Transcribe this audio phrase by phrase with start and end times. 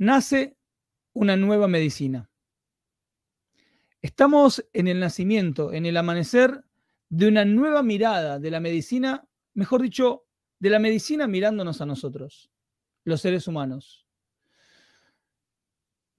[0.00, 0.56] Nace
[1.12, 2.30] una nueva medicina.
[4.00, 6.64] Estamos en el nacimiento, en el amanecer
[7.10, 10.24] de una nueva mirada de la medicina, mejor dicho,
[10.58, 12.50] de la medicina mirándonos a nosotros,
[13.04, 14.06] los seres humanos.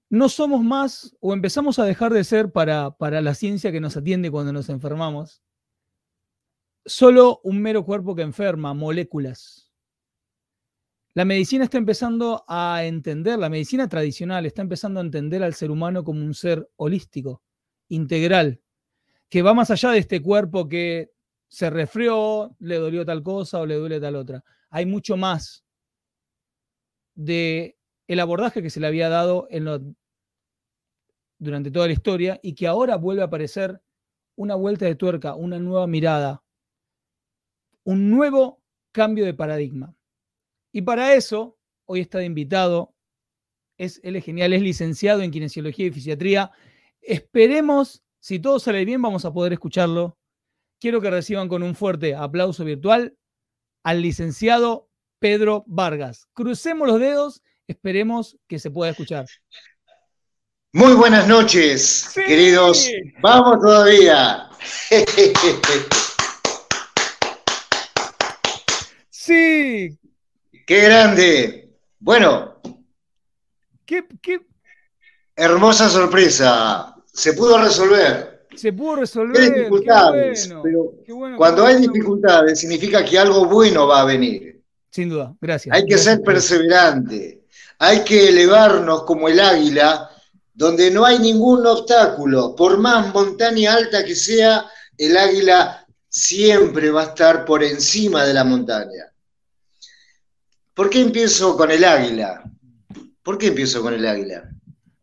[0.08, 3.96] No somos más o empezamos a dejar de ser para, para la ciencia que nos
[3.96, 5.42] atiende cuando nos enfermamos,
[6.84, 9.61] solo un mero cuerpo que enferma, moléculas.
[11.14, 15.70] La medicina está empezando a entender, la medicina tradicional está empezando a entender al ser
[15.70, 17.42] humano como un ser holístico,
[17.88, 18.62] integral,
[19.28, 21.12] que va más allá de este cuerpo que
[21.48, 24.42] se resfrió, le dolió tal cosa o le duele tal otra.
[24.70, 25.66] Hay mucho más
[27.14, 27.76] de
[28.06, 29.94] el abordaje que se le había dado en
[31.38, 33.82] durante toda la historia y que ahora vuelve a aparecer
[34.34, 36.42] una vuelta de tuerca, una nueva mirada,
[37.84, 39.94] un nuevo cambio de paradigma.
[40.72, 42.94] Y para eso, hoy está de invitado,
[43.76, 46.50] es, él es genial, es licenciado en Kinesiología y Fisiatría.
[47.02, 50.16] Esperemos, si todo sale bien, vamos a poder escucharlo.
[50.80, 53.16] Quiero que reciban con un fuerte aplauso virtual
[53.84, 56.26] al licenciado Pedro Vargas.
[56.32, 59.26] Crucemos los dedos, esperemos que se pueda escuchar.
[60.72, 62.88] Muy buenas noches, queridos.
[63.20, 64.48] Vamos todavía.
[69.10, 69.98] sí,
[70.66, 71.76] ¡Qué grande!
[71.98, 72.60] Bueno.
[73.84, 74.04] ¿Qué,
[75.34, 76.94] Hermosa sorpresa.
[77.12, 78.46] Se pudo resolver.
[78.54, 79.54] Se pudo resolver.
[79.54, 80.52] dificultades.
[80.62, 80.94] pero
[81.36, 84.62] cuando hay dificultades, significa que algo bueno va a venir.
[84.90, 85.74] Sin duda, gracias.
[85.74, 87.44] Hay que ser perseverante.
[87.78, 90.10] Hay que elevarnos como el águila,
[90.52, 92.54] donde no hay ningún obstáculo.
[92.54, 94.66] Por más montaña alta que sea,
[94.98, 99.11] el águila siempre va a estar por encima de la montaña.
[100.74, 102.42] ¿Por qué empiezo con el águila?
[103.22, 104.48] ¿Por qué empiezo con el águila?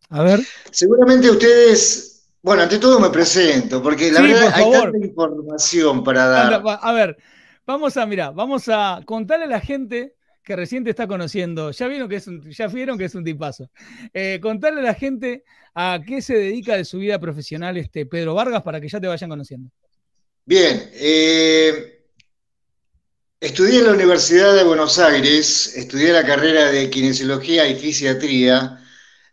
[0.09, 0.39] A ver.
[0.71, 6.63] Seguramente ustedes, bueno, ante todo me presento, porque la verdad hay tanta información para dar.
[6.81, 7.17] A ver,
[7.65, 11.87] vamos a, mira, vamos a contarle a la gente que recién te está conociendo, ya
[11.87, 13.69] vieron que es un, ya vieron que es un tipazo.
[14.11, 15.43] Eh, contarle a la gente
[15.75, 19.05] a qué se dedica de su vida profesional este Pedro Vargas para que ya te
[19.05, 19.69] vayan conociendo.
[20.45, 21.98] Bien, eh,
[23.41, 28.83] Estudié en la Universidad de Buenos Aires, estudié la carrera de kinesiología y fisiatría.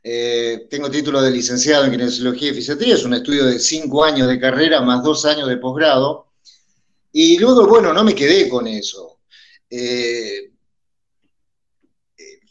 [0.01, 4.29] Eh, tengo título de licenciado en kinesiología y fisiatría, es un estudio de cinco años
[4.29, 6.29] de carrera más dos años de posgrado.
[7.11, 9.19] Y luego, bueno, no me quedé con eso.
[9.69, 10.53] Eh,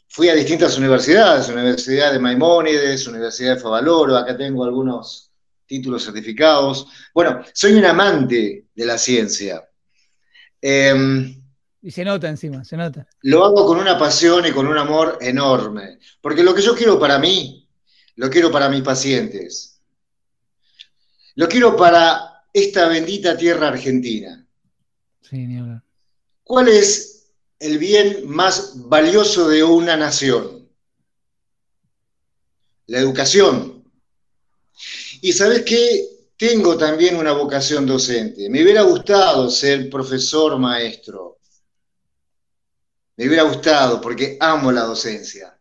[0.10, 5.32] fui a distintas universidades, Universidad de Maimónides, Universidad de Favaloro, acá tengo algunos
[5.66, 6.86] títulos certificados.
[7.14, 9.64] Bueno, soy un amante de la ciencia.
[10.62, 11.45] Em,
[11.86, 13.08] y se nota encima, se nota.
[13.22, 16.00] Lo hago con una pasión y con un amor enorme.
[16.20, 17.70] Porque lo que yo quiero para mí,
[18.16, 19.80] lo quiero para mis pacientes.
[21.36, 24.48] Lo quiero para esta bendita tierra argentina.
[25.22, 25.84] Sí, ni hablar.
[26.44, 27.28] ¿Cuál es
[27.60, 30.68] el bien más valioso de una nación?
[32.88, 33.84] La educación.
[35.22, 36.04] Y sabes qué?
[36.36, 38.50] Tengo también una vocación docente.
[38.50, 41.36] Me hubiera gustado ser profesor maestro
[43.18, 45.58] me hubiera gustado porque amo la docencia.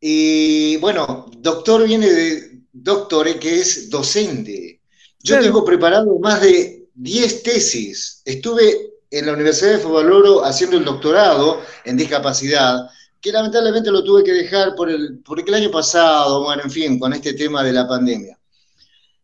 [0.00, 4.80] Y bueno, doctor viene de doctore, que es docente.
[5.20, 8.22] Yo tengo preparado más de 10 tesis.
[8.24, 12.88] Estuve en la Universidad de Favaloro haciendo el doctorado en discapacidad,
[13.20, 16.98] que lamentablemente lo tuve que dejar por el, porque el año pasado, bueno, en fin,
[16.98, 18.38] con este tema de la pandemia.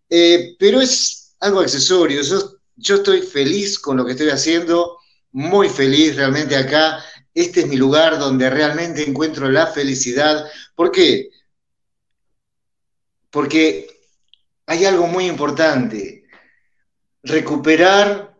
[0.08, 2.20] Eh, pero es algo accesorio.
[2.76, 4.98] yo estoy feliz con lo que estoy haciendo,
[5.32, 7.02] muy feliz realmente acá
[7.34, 10.44] este es mi lugar donde realmente encuentro la felicidad.
[10.74, 11.30] ¿Por qué?
[13.30, 13.88] Porque
[14.66, 16.24] hay algo muy importante,
[17.22, 18.36] recuperar,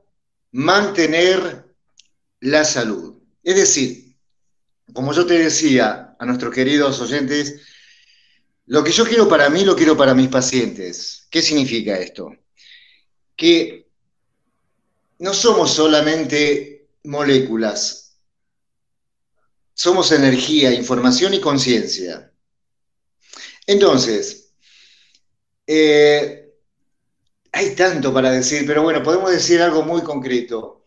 [0.51, 1.65] mantener
[2.41, 3.19] la salud.
[3.43, 4.17] Es decir,
[4.93, 7.63] como yo te decía a nuestros queridos oyentes,
[8.67, 11.27] lo que yo quiero para mí lo quiero para mis pacientes.
[11.31, 12.31] ¿Qué significa esto?
[13.35, 13.91] Que
[15.19, 18.02] no somos solamente moléculas,
[19.75, 22.33] somos energía, información y conciencia.
[23.67, 24.55] Entonces,
[25.67, 26.53] eh,
[27.53, 30.85] hay tanto para decir, pero bueno, podemos decir algo muy concreto.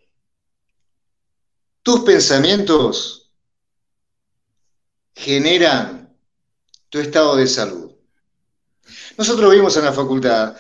[1.82, 3.32] Tus pensamientos
[5.14, 6.16] generan
[6.90, 7.92] tu estado de salud.
[9.18, 10.56] Nosotros vimos en la facultad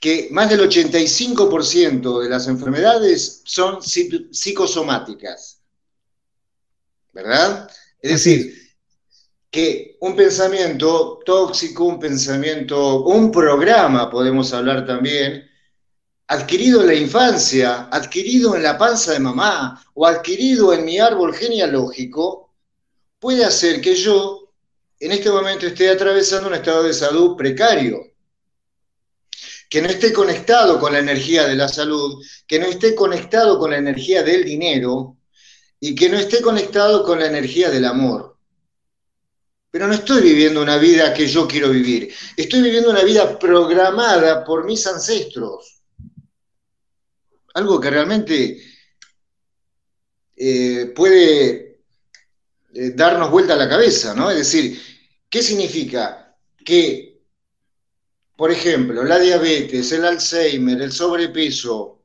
[0.00, 5.53] que más del 85% de las enfermedades son psicosomáticas.
[7.14, 7.70] ¿Verdad?
[8.02, 8.54] Es decir,
[9.50, 15.48] que un pensamiento tóxico, un pensamiento, un programa, podemos hablar también,
[16.26, 21.32] adquirido en la infancia, adquirido en la panza de mamá o adquirido en mi árbol
[21.34, 22.52] genealógico,
[23.20, 24.52] puede hacer que yo
[24.98, 28.00] en este momento esté atravesando un estado de salud precario,
[29.70, 33.70] que no esté conectado con la energía de la salud, que no esté conectado con
[33.70, 35.16] la energía del dinero
[35.80, 38.34] y que no esté conectado con la energía del amor
[39.74, 42.14] pero no estoy viviendo una vida que yo quiero vivir.
[42.36, 45.82] Estoy viviendo una vida programada por mis ancestros.
[47.54, 48.62] Algo que realmente
[50.36, 51.80] eh, puede
[52.72, 54.30] eh, darnos vuelta a la cabeza, ¿no?
[54.30, 54.80] Es decir,
[55.28, 56.36] ¿qué significa?
[56.64, 57.20] Que,
[58.36, 62.00] por ejemplo, la diabetes, el Alzheimer, el sobrepeso,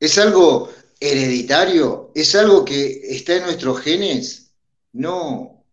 [0.00, 2.10] ¿es algo hereditario?
[2.14, 4.52] ¿Es algo que está en nuestros genes?
[4.92, 5.64] No.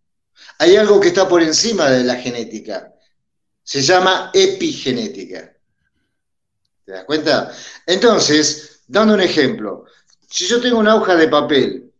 [0.60, 2.94] Hay algo que está por encima de la genética.
[3.64, 5.56] Se llama epigenética.
[6.86, 7.56] ¿Te das cuenta?
[7.86, 9.86] Entonces, dando un ejemplo,
[10.30, 11.94] si yo tengo una hoja de papel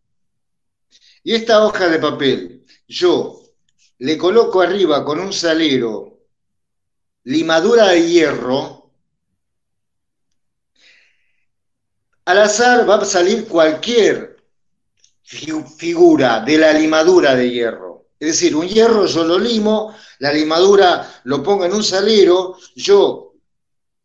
[1.22, 3.40] y esta hoja de papel yo
[3.98, 6.18] le coloco arriba con un salero
[7.24, 8.83] limadura de hierro,
[12.24, 14.36] al azar va a salir cualquier
[15.22, 18.08] figura de la limadura de hierro.
[18.18, 23.34] Es decir, un hierro yo lo limo, la limadura lo pongo en un salero, yo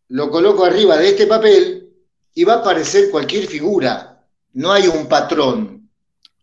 [0.10, 1.90] lo coloco arriba de este papel
[2.34, 4.26] y va a aparecer cualquier figura.
[4.54, 5.90] No hay un patrón.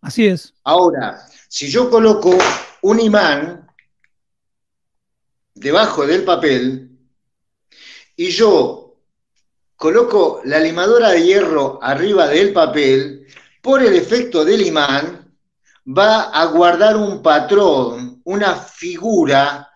[0.00, 0.54] Así es.
[0.62, 2.36] Ahora, si yo coloco
[2.82, 3.66] un imán
[5.54, 6.90] debajo del papel
[8.14, 8.85] y yo
[9.76, 13.26] coloco la limadura de hierro arriba del papel,
[13.60, 15.32] por el efecto del imán,
[15.86, 19.68] va a guardar un patrón, una figura,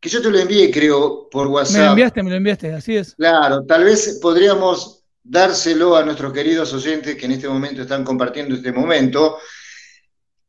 [0.00, 1.76] que yo te lo envié, creo, por WhatsApp.
[1.76, 3.14] Me lo enviaste, me lo enviaste, así es.
[3.14, 8.54] Claro, tal vez podríamos dárselo a nuestros queridos oyentes que en este momento están compartiendo
[8.54, 9.38] este momento.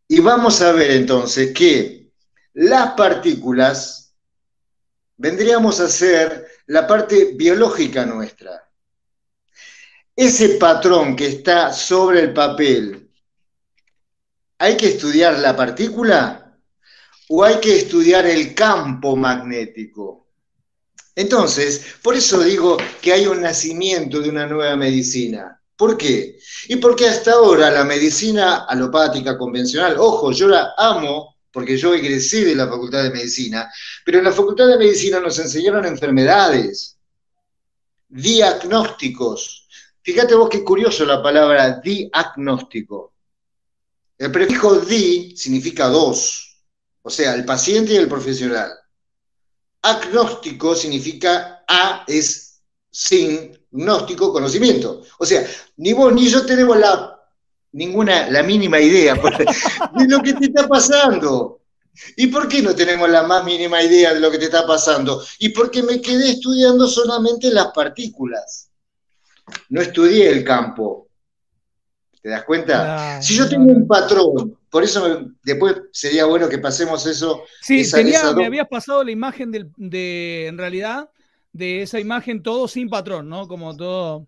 [0.07, 2.09] Y vamos a ver entonces que
[2.53, 4.13] las partículas
[5.17, 8.64] vendríamos a ser la parte biológica nuestra
[10.15, 13.09] ese patrón que está sobre el papel,
[14.57, 16.57] ¿hay que estudiar la partícula
[17.29, 20.27] o hay que estudiar el campo magnético?
[21.15, 25.61] Entonces, por eso digo que hay un nacimiento de una nueva medicina.
[25.75, 26.37] ¿Por qué?
[26.67, 32.43] Y porque hasta ahora la medicina alopática convencional, ojo, yo la amo porque yo egresé
[32.43, 33.71] de la Facultad de Medicina,
[34.05, 36.97] pero en la Facultad de Medicina nos enseñaron enfermedades,
[38.09, 39.64] diagnósticos,
[40.05, 43.13] Fíjate vos qué curioso la palabra diagnóstico.
[44.19, 46.61] El prefijo di significa dos,
[47.01, 48.71] o sea, el paciente y el profesional.
[49.81, 55.01] Agnóstico significa A es sin gnóstico, conocimiento.
[55.17, 55.43] O sea,
[55.77, 57.19] ni vos ni yo tenemos la,
[57.71, 59.15] ninguna, la mínima idea
[59.95, 61.61] de lo que te está pasando.
[62.15, 65.25] ¿Y por qué no tenemos la más mínima idea de lo que te está pasando?
[65.39, 68.69] Y porque me quedé estudiando solamente las partículas
[69.69, 71.07] no estudié el campo.
[72.21, 73.21] ¿Te das cuenta?
[73.21, 77.43] si yo tengo un patrón, por eso después sería bueno que pasemos eso.
[77.61, 81.09] Sí, me habías pasado la imagen de, en realidad,
[81.53, 83.47] de esa imagen todo sin patrón, ¿no?
[83.47, 84.27] Como todo.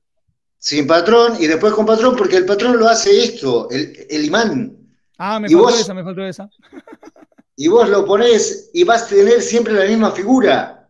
[0.59, 4.77] Sin patrón y después con patrón, porque el patrón lo hace esto, el, imán.
[5.17, 6.49] Ah, me faltó esa, me faltó esa.
[7.55, 10.87] y vos lo ponés y vas a tener siempre la misma figura,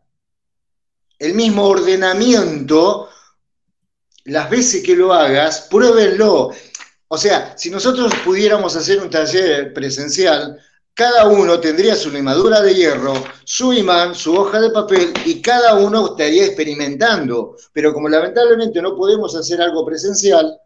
[1.17, 3.06] el mismo ordenamiento
[4.27, 6.51] las veces que lo hagas, pruébenlo.
[7.07, 10.59] O sea, si nosotros pudiéramos hacer un taller presencial,
[10.93, 13.13] cada uno tendría su limadura de hierro,
[13.45, 17.55] su imán, su hoja de papel y cada uno estaría experimentando.
[17.71, 20.59] Pero como lamentablemente no podemos hacer algo presencial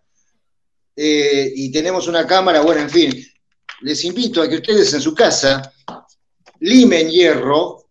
[0.95, 3.25] eh, y tenemos una cámara, bueno, en fin,
[3.81, 5.71] les invito a que ustedes en su casa
[6.61, 7.89] limen hierro,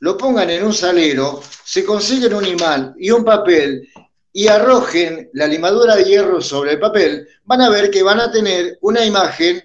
[0.00, 3.88] lo pongan en un salero, se consiguen un imán y un papel
[4.32, 8.30] y arrojen la limadura de hierro sobre el papel, van a ver que van a
[8.30, 9.62] tener una imagen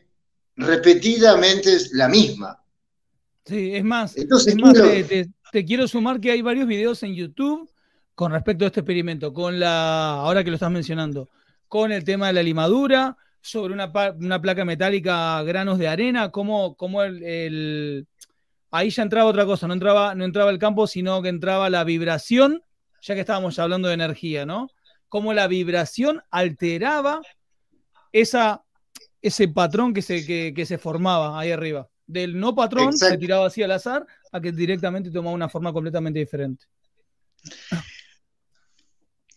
[0.55, 2.63] repetidamente la misma.
[3.46, 4.74] Sí, es más, es más
[5.51, 7.70] te, quiero sumar que hay varios videos en YouTube
[8.15, 11.29] con respecto a este experimento, con la, ahora que lo estás mencionando,
[11.67, 17.03] con el tema de la limadura, sobre una, placa metálica, granos de arena, como, como
[17.03, 18.08] el,
[18.72, 21.84] ahí ya entraba otra cosa, no entraba, no entraba el campo, sino que entraba la
[21.84, 22.63] vibración,
[23.03, 24.69] ya que estábamos hablando de energía, ¿no?
[25.07, 27.22] Cómo la vibración alteraba
[28.12, 28.63] esa,
[29.22, 33.63] ese patrón que se, que se formaba ahí arriba del no patrón se tiraba así
[33.63, 36.65] al azar a que directamente tomaba una forma completamente diferente.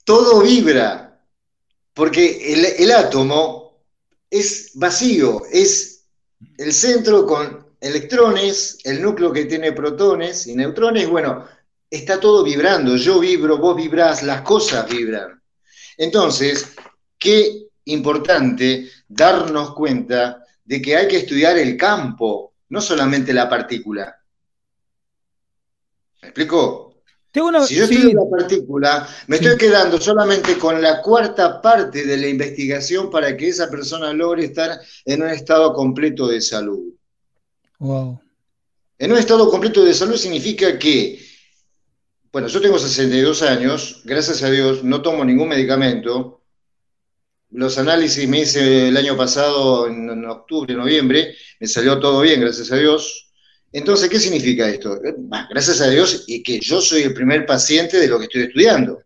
[0.05, 1.21] Todo vibra,
[1.93, 3.83] porque el, átomo
[4.31, 6.07] es vacío, es
[6.59, 11.45] el centro con electrones, el núcleo que tiene protones y neutrones, bueno,
[11.91, 15.41] está todo vibrando, yo vibro, vos vibrás, las cosas vibran.
[15.97, 16.75] Entonces,
[17.19, 24.17] qué importante darnos cuenta de que hay que estudiar el campo, no solamente la partícula.
[26.23, 26.87] ¿Me explico?
[27.67, 32.29] si yo estudio la partícula, me estoy quedando solamente con la cuarta parte de la
[32.29, 36.95] investigación para que esa persona logre estar en un estado completo de salud.
[37.79, 38.19] Wow.
[38.99, 41.26] En un estado completo de salud significa que,
[42.37, 46.43] bueno, yo tengo 62 años, gracias a Dios, no tomo ningún medicamento,
[47.49, 52.71] los análisis me hice el año pasado, en, octubre, noviembre, me salió todo bien, gracias
[52.73, 53.33] a Dios.
[53.73, 55.01] Entonces, ¿qué significa esto?
[55.49, 59.03] gracias a Dios y que yo soy el primer paciente de lo que estoy estudiando.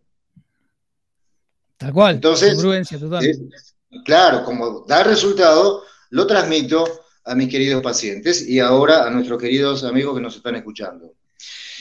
[1.77, 2.15] Tal cual.
[2.15, 2.57] Entonces,
[2.99, 3.23] total.
[4.03, 6.83] claro, como da resultado, lo transmito
[7.23, 11.13] a mis queridos pacientes y ahora a nuestros queridos amigos que nos están escuchando.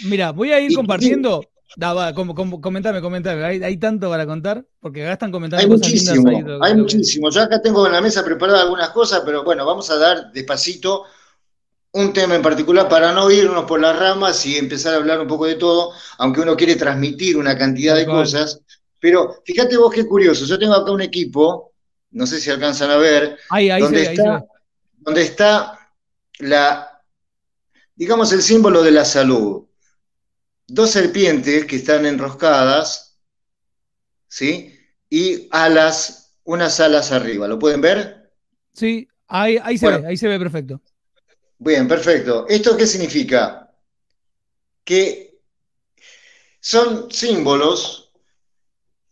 [0.05, 1.43] Mira, voy a ir compartiendo.
[1.77, 3.45] Da, comentame, comentame.
[3.45, 7.31] Hay, tanto para contar, porque acá están comentando hay muchísimo, hay muchísimo.
[7.31, 11.05] Yo acá tengo en la mesa preparada algunas cosas, pero bueno, vamos a dar despacito
[11.93, 15.29] un tema en particular para no irnos por las ramas y empezar a hablar un
[15.29, 18.61] poco de todo, aunque uno quiere transmitir una cantidad de cosas.
[18.99, 21.73] Pero fíjate vos qué curioso, yo tengo acá un equipo,
[22.11, 23.39] no sé si alcanzan a ver,
[23.81, 24.45] donde, está,
[24.99, 25.79] donde está
[26.41, 27.01] la,
[27.95, 29.65] digamos, el símbolo de la salud
[30.73, 33.19] dos serpientes que están enroscadas,
[34.29, 34.79] ¿sí?
[35.09, 37.49] Y alas, unas alas arriba.
[37.49, 38.33] ¿Lo pueden ver?
[38.73, 40.81] Sí, ahí, se ve, ahí se ve perfecto.
[41.59, 42.47] Bien, perfecto.
[42.49, 43.71] ¿Esto qué significa?
[44.85, 45.41] Que
[46.61, 48.13] son símbolos.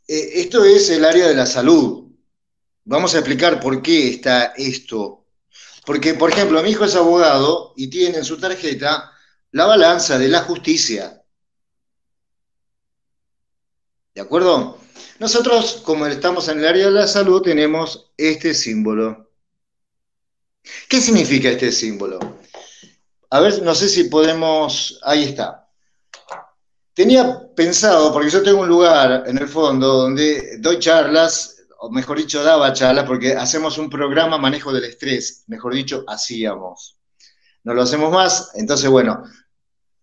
[0.06, 2.10] Eh, esto es el área de la salud.
[2.84, 5.26] Vamos a explicar por qué está esto.
[5.84, 9.12] Porque, por ejemplo, mi hijo es abogado y tiene en su tarjeta
[9.52, 11.17] la balanza de la justicia.
[14.18, 14.76] ¿De acuerdo?
[15.20, 19.30] Nosotros, como estamos en el área de la salud, tenemos este símbolo.
[20.88, 22.18] ¿Qué significa este símbolo?
[23.30, 24.98] A ver, no sé si podemos...
[25.04, 25.70] Ahí está.
[26.94, 32.18] Tenía pensado, porque yo tengo un lugar en el fondo donde doy charlas, o mejor
[32.18, 36.98] dicho, daba charlas, porque hacemos un programa manejo del estrés, mejor dicho, hacíamos.
[37.62, 39.22] No lo hacemos más, entonces, bueno,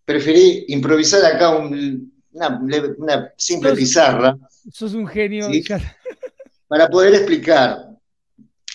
[0.06, 4.36] preferí improvisar acá un, una, simple pizarra.
[4.72, 5.48] Sos un genio.
[6.68, 7.86] Para poder explicar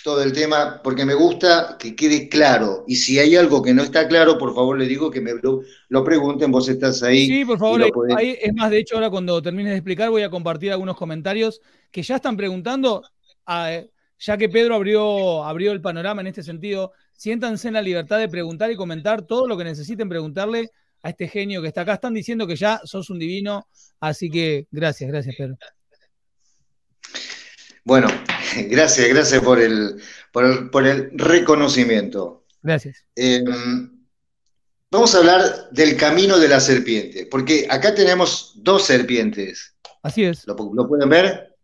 [0.04, 2.84] todo el tema, porque me gusta que quede claro.
[2.88, 6.04] Y si hay algo que no está claro, por favor le digo que me lo,
[6.04, 7.28] pregunten, vos estás ahí.
[7.28, 7.84] Sí, por favor,
[8.18, 11.62] ahí, es más, de hecho, ahora cuando termines de explicar voy a compartir algunos comentarios
[11.92, 13.04] que ya están preguntando,
[13.46, 18.30] ya que Pedro abrió, abrió el panorama en este sentido, siéntanse en la libertad de
[18.30, 20.72] preguntar y comentar todo lo que necesiten preguntarle
[21.04, 21.94] a este genio que está acá.
[21.94, 23.68] Están diciendo que ya sos un divino,
[24.00, 25.58] así que gracias, gracias, Pedro.
[27.84, 28.08] Bueno,
[28.70, 32.46] gracias, gracias por el, por el, reconocimiento.
[32.62, 33.06] Gracias.
[33.16, 33.46] Em,
[34.92, 39.76] vamos a hablar del camino de la serpiente, porque acá tenemos dos serpientes.
[40.04, 40.46] Así es.
[40.48, 41.56] ¿Lo, lo pueden ver?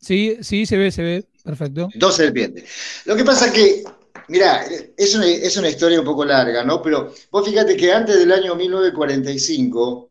[0.00, 1.24] Sí, sí, se ve, se ve.
[1.44, 1.88] Perfecto.
[1.94, 3.02] Dos serpientes.
[3.04, 3.84] Lo que pasa es que
[4.30, 4.64] Mirá,
[4.96, 6.80] es una, es una historia un poco larga, ¿no?
[6.80, 10.10] Pero vos fíjate que antes del año 1945,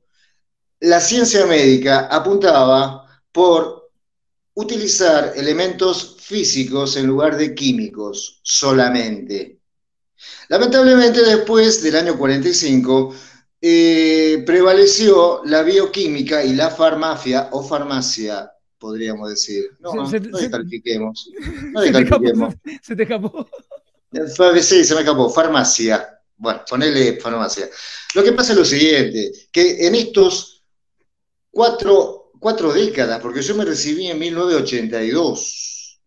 [0.81, 3.91] la ciencia médica apuntaba por
[4.55, 9.59] utilizar elementos físicos en lugar de químicos solamente.
[10.49, 13.15] Lamentablemente después del año 45
[13.61, 19.63] eh, prevaleció la bioquímica y la farmacia o farmacia, podríamos decir.
[19.79, 21.31] No, no, no descalifiquemos.
[21.71, 22.55] No descalifiquemos.
[22.81, 23.47] Se te escapó.
[24.61, 25.29] Sí, se me acabó.
[25.29, 26.19] Farmacia.
[26.37, 27.69] Bueno, ponele farmacia.
[28.15, 30.63] Lo que pasa es lo siguiente, que en estos
[31.51, 35.99] cuatro, cuatro décadas, porque yo me recibí en 1982,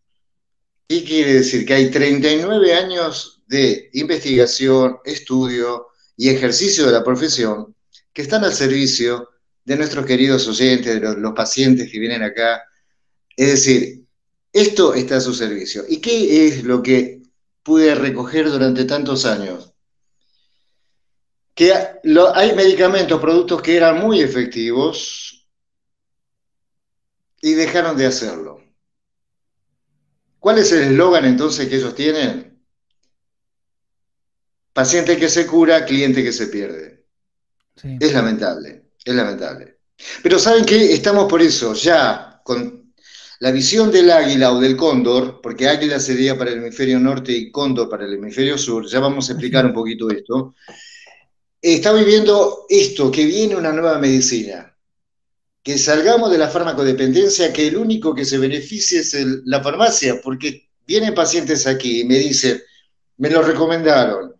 [0.88, 1.66] ¿qué quiere decir?
[1.66, 7.76] Que hay 39 años de investigación, estudio y ejercicio de la profesión
[8.12, 9.28] que están al servicio
[9.64, 12.62] de nuestros queridos oyentes, de los, pacientes que vienen acá.
[13.36, 14.04] Es decir,
[14.52, 15.84] esto está a su servicio.
[15.88, 17.21] ¿Y qué es lo que
[17.62, 19.72] pude recoger durante tantos años?
[21.54, 21.72] Que
[22.34, 25.46] hay medicamentos, productos que eran muy efectivos
[27.40, 28.62] y dejaron de hacerlo.
[30.38, 32.60] ¿Cuál es el eslogan entonces que ellos tienen?
[34.72, 37.04] Paciente que se cura, cliente que se pierde.
[38.00, 39.78] Es lamentable, es lamentable.
[40.22, 40.94] Pero ¿saben qué?
[40.94, 42.81] Estamos por eso, ya con
[43.42, 47.50] la visión del águila o del cóndor, porque águila sería para el hemisferio norte y
[47.50, 50.54] cóndor para el hemisferio sur, ya vamos a explicar un poquito esto.
[51.60, 54.72] Está viviendo esto, que viene una nueva medicina,
[55.60, 59.12] que salgamos de la farmacodependencia, que el único que se beneficie es
[59.44, 62.62] la farmacia, porque vienen pacientes aquí y me dicen,
[63.16, 64.36] me lo recomendaron,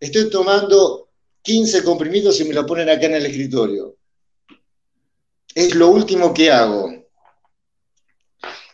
[0.00, 1.10] estoy tomando
[1.42, 3.94] 15 comprimidos y me lo ponen acá en el escritorio.
[5.54, 7.05] Es lo último que hago.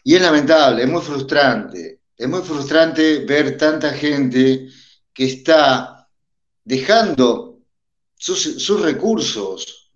[0.04, 2.00] Y es lamentable, es muy frustrante.
[2.16, 4.68] Es muy frustrante ver tanta gente
[5.12, 6.09] que está
[6.64, 7.61] dejando
[8.16, 9.90] sus, recursos.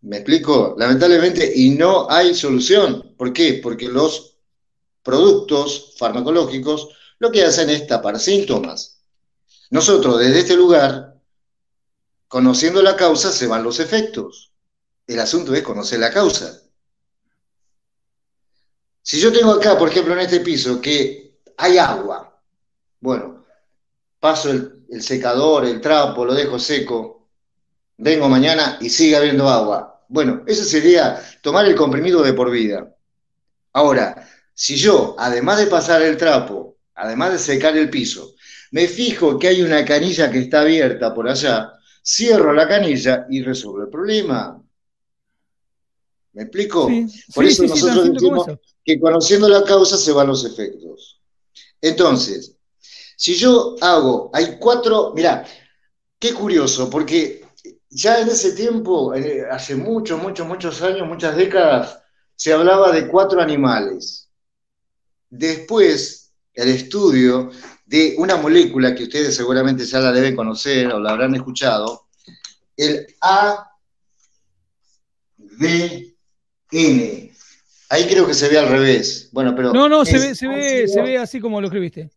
[0.00, 0.74] ¿Me explico?
[0.78, 3.14] Lamentablemente, y no hay solución.
[3.16, 3.60] ¿Por qué?
[3.62, 4.38] Porque los
[5.02, 9.02] productos farmacológicos lo que hacen es tapar síntomas.
[9.70, 11.20] Nosotros desde este lugar,
[12.28, 14.52] conociendo la causa, se van los efectos.
[15.06, 16.62] El asunto es conocer la causa.
[19.08, 22.38] Si yo tengo acá, por ejemplo, en este piso, que hay agua,
[23.00, 23.46] bueno,
[24.20, 27.26] paso el, secador, el trapo, lo dejo seco,
[27.96, 30.04] vengo mañana y sigue habiendo agua.
[30.08, 32.94] Bueno, eso sería tomar el comprimido de por vida.
[33.72, 38.34] Ahora, si yo, además de pasar el trapo, además de secar el piso,
[38.72, 41.72] me fijo que hay una canilla que está abierta por allá,
[42.04, 44.62] cierro la canilla y resuelvo el problema.
[46.34, 46.90] ¿Me explico?
[47.34, 48.46] por eso nosotros decimos
[48.88, 51.20] que conociendo la causa se van los efectos.
[51.78, 52.56] Entonces,
[53.18, 55.46] si yo hago, hay cuatro, mirá,
[56.18, 57.44] qué curioso, porque
[57.90, 62.00] ya en ese tiempo, eh, hace muchos, muchos, muchos años, muchas décadas,
[62.34, 64.30] se hablaba de cuatro animales.
[65.28, 67.50] Después, el estudio
[67.84, 72.06] de una molécula que ustedes seguramente ya la deben conocer o la habrán escuchado,
[72.74, 73.68] el ADN.
[77.90, 79.28] Ahí creo que se ve al revés.
[79.32, 82.10] Bueno, pero no, no, se ve, se, ve, se ve así como lo escribiste.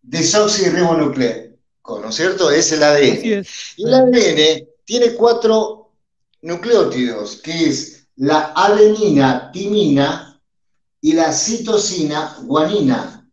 [0.00, 2.50] Desoxirribonucleico, ¿no es cierto?
[2.50, 3.44] Es el ADN.
[3.76, 5.92] Y el ADN tiene cuatro
[6.40, 10.40] nucleótidos, que es la adenina, timina
[11.00, 13.30] y la citosina, guanina.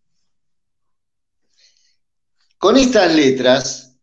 [2.57, 3.95] Con estas letras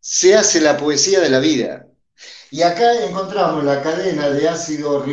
[0.00, 1.85] se hace la poesía de la vida.
[2.50, 5.04] Y acá encontramos la cadena de ácido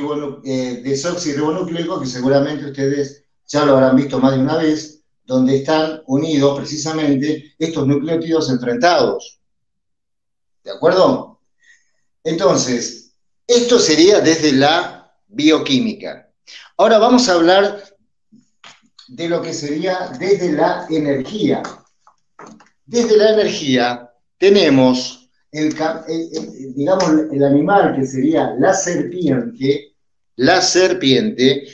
[0.43, 6.03] eh, desoxirribonucleico, que seguramente ustedes ya lo habrán visto más de una vez, donde están
[6.05, 9.39] unidos precisamente estos nucleótidos enfrentados.
[10.63, 11.39] ¿De acuerdo?
[12.23, 13.13] Entonces,
[13.47, 16.29] esto sería desde la bioquímica.
[16.77, 17.83] Ahora vamos a hablar
[19.07, 21.63] de lo que sería desde la energía.
[22.85, 25.22] Desde la energía tenemos
[25.53, 29.93] el, digamos, el animal que sería la serpiente,
[30.35, 31.67] la serpiente,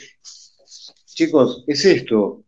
[1.06, 2.44] chicos, es esto,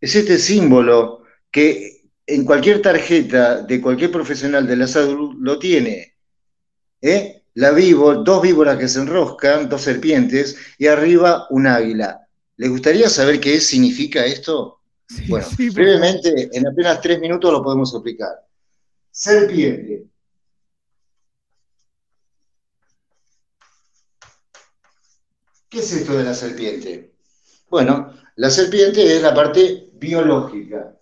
[0.00, 6.14] es este símbolo que en cualquier tarjeta de cualquier profesional de la salud lo tiene.
[7.00, 7.42] ¿eh?
[7.54, 12.28] La vivo, dos víboras que se enroscan, dos serpientes, y arriba un águila.
[12.56, 14.80] ¿Les gustaría saber qué significa esto?
[15.26, 18.46] bueno, brevemente, en apenas tres minutos lo podemos explicar.
[19.10, 20.04] Serpiente.
[25.68, 27.12] ¿Qué es esto de la serpiente?
[27.68, 30.96] Bueno, la serpiente es la parte biológica.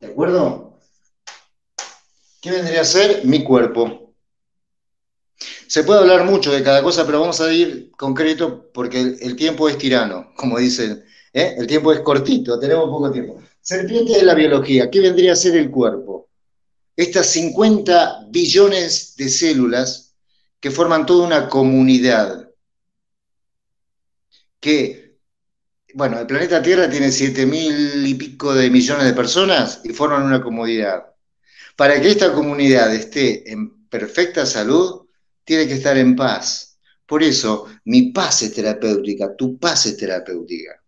[0.00, 0.78] ¿De acuerdo?
[2.40, 4.14] ¿Qué vendría a ser mi cuerpo?
[5.66, 9.68] Se puede hablar mucho de cada cosa, pero vamos a ir concreto porque el, tiempo
[9.68, 11.04] es tirano, como dicen.
[11.34, 11.56] ¿eh?
[11.58, 13.42] El tiempo es cortito, tenemos poco tiempo.
[13.60, 14.88] Serpiente es la biología.
[14.90, 16.30] ¿Qué vendría a ser el cuerpo?
[16.96, 20.07] Estas 50 billones de células
[20.60, 22.50] que forman toda una comunidad.
[24.60, 25.16] Que,
[25.94, 30.22] bueno, el planeta Tierra tiene 7 mil y pico de millones de personas y forman
[30.24, 31.04] una comunidad.
[31.76, 35.06] Para que esta comunidad esté en perfecta salud,
[35.44, 36.78] tiene que estar en paz.
[37.06, 40.82] Por eso, mi paz es terapéutica, tu paz es terapéutica.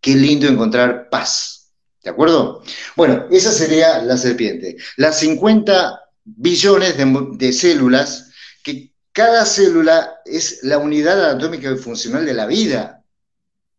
[0.00, 1.72] Qué lindo encontrar paz.
[2.02, 2.62] ¿De ¿De acuerdo?
[2.94, 4.76] Bueno, esa sería la serpiente.
[4.96, 8.30] Las 50 billones de, células,
[8.62, 13.02] que cada célula es la unidad anatómica y funcional de la vida.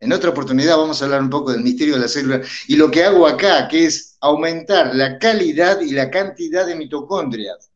[0.02, 2.92] En otra oportunidad vamos a hablar un poco del misterio de la célula y lo
[2.92, 7.72] que hago acá, que es aumentar la calidad y la cantidad de mitocondrias.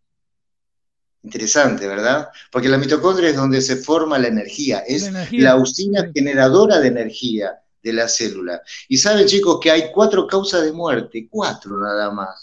[1.24, 2.28] Interesante, ¿verdad?
[2.52, 7.62] Porque la mitocondria es donde se forma la energía, es la, usina generadora de energía
[7.82, 8.62] de la célula.
[8.90, 12.43] Y saben, chicos, que hay cuatro causas de muerte, cuatro nada más.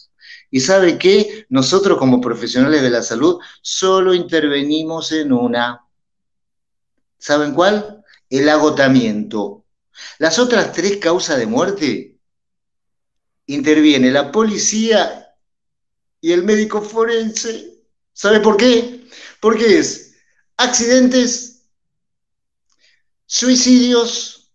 [0.51, 5.87] Y sabe que nosotros como profesionales de la salud solo intervenimos en una.
[7.19, 8.05] ¿Saben cuál?
[8.29, 9.65] El agotamiento.
[10.19, 12.19] Las otras tres causas de muerte
[13.47, 15.37] interviene la policía
[16.21, 17.83] y el médico forense.
[18.13, 19.09] ¿Sabe por qué?
[19.41, 20.15] Porque es
[20.57, 21.67] accidentes,
[23.27, 24.53] suicidios,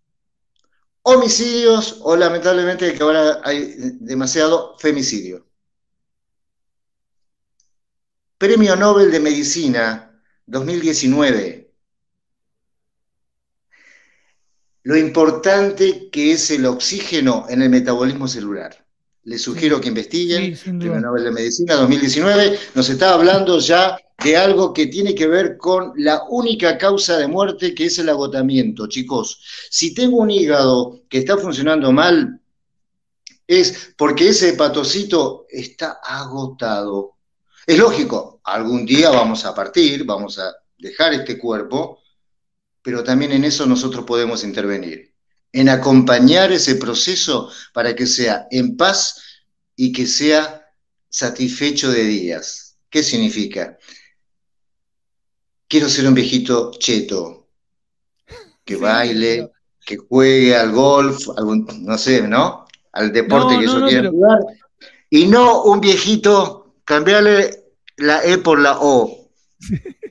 [1.02, 5.45] homicidios o lamentablemente que ahora hay demasiado femicidio.
[8.38, 11.74] Premio Nobel de Medicina 2019.
[14.84, 18.86] Lo importante que es el oxígeno en el metabolismo celular
[19.26, 24.72] les sugiero que investiguen, Premio Nobel de Medicina 2019, nos está hablando ya de algo
[24.72, 29.42] que tiene que ver con la única causa de muerte que es el agotamiento, chicos.
[29.70, 32.40] Si tengo un hígado que está funcionando mal,
[33.48, 37.15] es porque ese hepatocito está agotado.
[37.66, 42.02] Es lógico, algún día vamos a partir, vamos a dejar este cuerpo,
[42.82, 45.16] pero también en eso nosotros podemos intervenir
[45.56, 49.22] en acompañar ese proceso para que sea en paz
[49.78, 50.70] y que sea
[51.10, 52.78] satisfecho de días.
[52.90, 53.78] ¿Qué significa?
[55.70, 57.48] Quiero ser un viejito cheto,
[58.66, 59.50] que baile,
[59.86, 61.26] que juegue al golf,
[61.80, 62.66] no sé, ¿no?
[62.92, 64.40] Al deporte que yo quiera jugar.
[65.10, 67.66] Y no un viejito, cambiarle
[67.98, 69.30] la E por la O.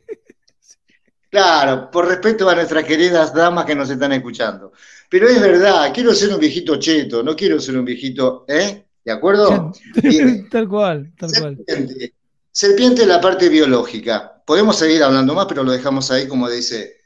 [1.35, 4.73] Claro, por respeto a nuestras queridas damas que nos están escuchando.
[5.11, 8.87] Pero es verdad, quiero ser un viejito cheto, no quiero ser un viejito, ¿eh?
[9.05, 9.73] ¿De acuerdo?
[10.53, 11.95] tal cual, tal serpiente.
[11.97, 12.13] cual.
[12.53, 14.45] Serpiente es la parte biológica.
[14.47, 16.99] Podemos seguir hablando más, pero lo dejamos ahí como dice.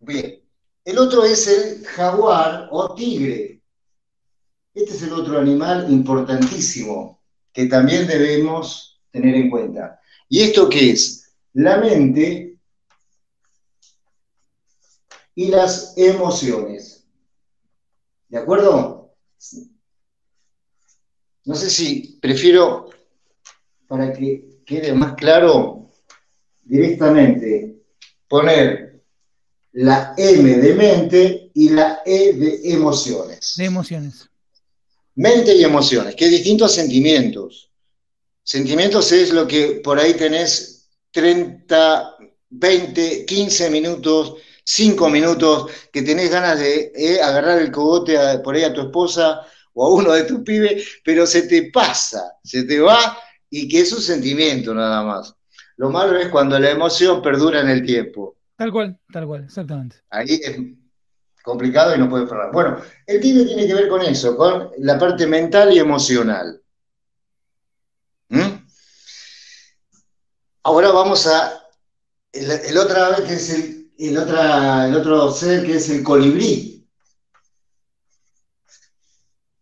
[0.00, 0.42] Bien.
[0.84, 3.62] El otro es el jaguar o tigre.
[4.74, 7.17] Este es el otro animal importantísimo
[7.58, 10.00] que también debemos tener en cuenta.
[10.28, 11.34] ¿Y esto qué es?
[11.54, 12.56] La mente
[15.34, 17.04] y las emociones.
[18.28, 19.12] ¿De acuerdo?
[21.46, 22.90] No sé si prefiero,
[23.88, 25.90] para que quede más claro,
[26.62, 27.82] directamente
[28.28, 29.02] poner
[29.72, 33.54] la M de mente y la E de emociones.
[33.56, 34.27] De emociones.
[35.18, 37.70] Mente y emociones, que distintos sentimientos.
[38.42, 42.16] Sentimientos es lo que por ahí tenés 30,
[42.50, 44.34] 20, 15 minutos
[44.70, 49.40] cinco minutos, que tenés ganas de eh, agarrar el cogote por ahí a tu esposa
[49.72, 53.16] o a uno de tus pibes, pero se te pasa, se te va
[53.48, 55.34] y que es un sentimiento nada más.
[55.78, 58.36] Lo malo es cuando la emoción perdura en el tiempo.
[58.56, 59.96] Tal cual, tal cual, exactamente.
[60.10, 60.58] Ahí es
[61.48, 62.52] complicado y no puede parar.
[62.52, 66.62] Bueno, el tigre tiene que ver con eso, con la parte mental y emocional.
[68.28, 68.66] ¿Mm?
[70.62, 71.60] Ahora vamos a
[72.32, 76.88] el, otra vez que es el el, otra, el otro ser que es el colibrí.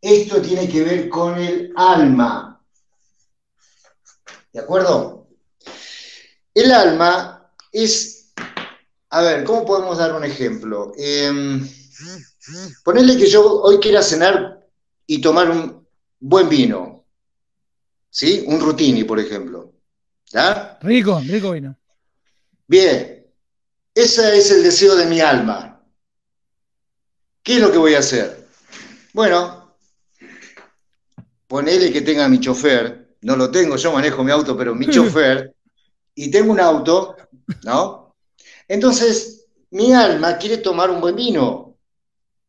[0.00, 2.62] Esto tiene que ver con el alma.
[4.52, 5.28] ¿De acuerdo?
[6.54, 8.15] El alma es,
[9.10, 10.92] a ver, ¿cómo podemos dar un ejemplo?
[10.98, 11.60] Eh,
[12.84, 14.66] ponerle que yo hoy quiera cenar
[15.06, 15.86] y tomar un
[16.20, 17.04] buen vino.
[18.10, 18.44] ¿Sí?
[18.46, 19.72] Un rutini, por ejemplo.
[20.26, 20.78] ¿Ya?
[20.82, 21.76] Rico, rico vino.
[22.66, 23.26] Bien,
[23.94, 25.80] ese es el deseo de mi alma.
[27.42, 28.48] ¿Qué es lo que voy a hacer?
[29.12, 29.76] Bueno,
[31.46, 35.54] ponele que tenga mi chofer, no lo tengo, yo manejo mi auto, pero mi chofer,
[36.14, 37.16] y tengo un auto,
[37.62, 38.05] ¿no?
[38.68, 41.76] Entonces, mi alma quiere tomar un buen vino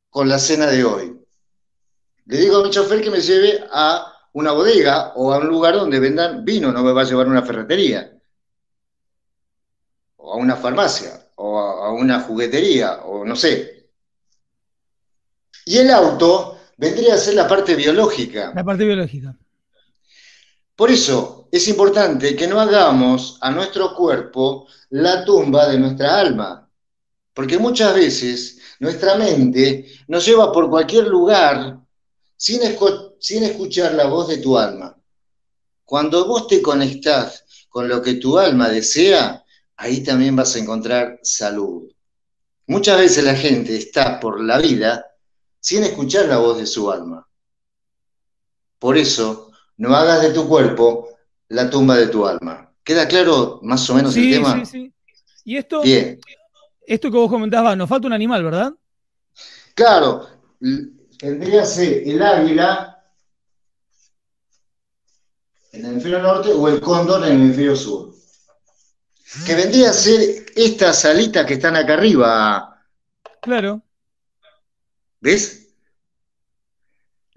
[0.09, 1.19] con la cena de hoy.
[2.25, 5.75] Le digo a mi chofer que me lleve a una bodega o a un lugar
[5.75, 8.17] donde vendan vino, no me va a llevar a una ferretería
[10.17, 13.89] o a una farmacia o a, una juguetería, o no sé.
[15.65, 18.51] Y el auto vendría a ser la parte biológica.
[18.55, 19.35] La parte biológica.
[20.77, 26.69] Por eso es importante que no hagamos a nuestro cuerpo la tumba de nuestra alma,
[27.33, 31.79] porque muchas veces nuestra mente nos lleva por cualquier lugar
[32.37, 34.95] sin, escuchar la voz de tu alma.
[35.83, 39.43] Cuando vos te conectás con lo que tu alma desea,
[39.77, 41.91] ahí también vas a encontrar salud.
[42.67, 45.07] Muchas veces la gente está por la vida
[45.59, 47.27] sin escuchar la voz de su alma.
[48.77, 49.46] Por eso,
[49.77, 51.09] no hagas de tu cuerpo
[51.49, 52.73] la tumba de tu alma.
[52.83, 54.65] ¿Queda claro más o menos el tema?
[54.65, 54.93] Sí, sí.
[55.43, 58.73] Y esto, esto que vos comentabas, nos falta un animal, ¿verdad?
[59.73, 60.27] Claro,
[61.17, 63.03] tendría que ser el águila
[65.71, 68.13] en el hemisferio norte o el cóndor en el hemisferio sur.
[69.45, 72.83] Que vendría a ser estas alitas que están acá arriba.
[73.41, 73.81] Claro.
[75.19, 75.66] ¿Ves?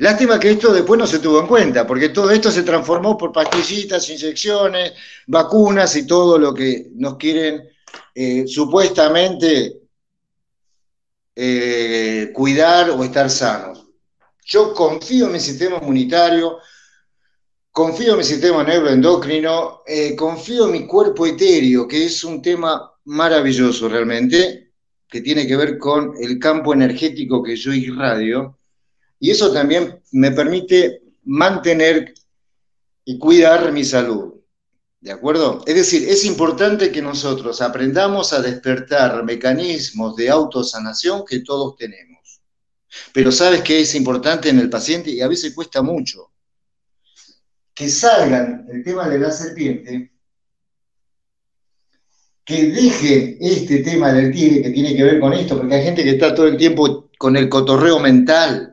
[0.00, 3.32] Lástima que esto después no se tuvo en cuenta, porque todo esto se transformó por
[3.32, 4.94] pastillitas, inyecciones,
[5.26, 7.68] vacunas y todo lo que nos quieren
[8.14, 9.82] eh, supuestamente
[11.36, 13.88] eh, cuidar o estar sanos.
[14.46, 16.56] Yo confío en mi sistema inmunitario,
[17.70, 22.90] confío en mi sistema neuroendocrino, eh, confío en mi cuerpo etéreo, que es un tema
[23.04, 24.72] maravilloso realmente,
[25.06, 28.59] que tiene que ver con el campo energético que yo irradio,
[29.20, 32.14] y eso también me permite mantener
[33.04, 34.35] y cuidar mi salud.
[35.00, 35.62] ¿De acuerdo?
[35.66, 42.40] Es decir, es importante que nosotros aprendamos a despertar mecanismos de autosanación que todos tenemos.
[43.12, 46.33] Pero sabes que es importante en el paciente y a veces cuesta mucho
[47.80, 50.12] que salgan el tema de la serpiente,
[52.44, 56.04] que deje este tema del tigre que tiene que ver con esto, porque hay gente
[56.04, 58.69] que está todo el tiempo con el cotorreo mental.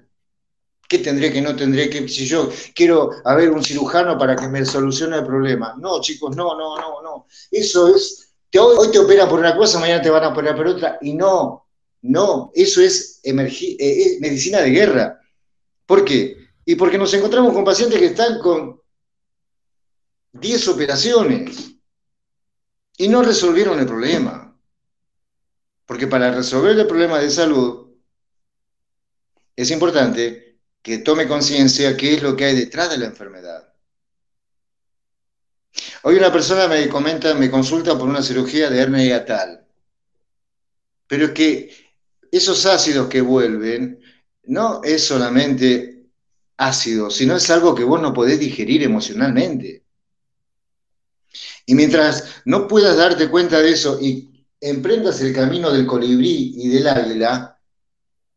[0.87, 4.65] ¿Qué tendré que no tendré que, si yo quiero haber un cirujano para que me
[4.65, 5.75] solucione el problema?
[5.77, 7.27] No, chicos, no, no, no, no.
[7.51, 10.97] Eso es, hoy, te operan por una cosa, mañana te van a operar por otra,
[11.01, 11.67] y no,
[12.03, 15.19] no, eso es, eh, es medicina de guerra.
[15.85, 16.37] ¿Por qué?
[16.63, 18.79] Y porque nos encontramos con pacientes que están con
[20.31, 21.73] 10 operaciones
[22.97, 24.57] y no resolvieron el problema.
[25.85, 27.87] Porque para resolver el problema de salud
[29.55, 30.46] es importante
[30.87, 33.73] que tome conciencia qué es lo que hay detrás de la enfermedad.
[36.03, 39.67] Hoy una persona me comenta, me consulta por una cirugía de hernia hiatal.
[41.05, 41.75] Pero es que
[42.31, 43.99] esos ácidos que vuelven
[44.43, 46.05] no es solamente
[46.55, 49.83] ácido, sino es algo que vos no podés digerir emocionalmente.
[51.65, 56.69] Y mientras no puedas darte cuenta de eso y emprendas el camino del colibrí y
[56.69, 57.59] del águila,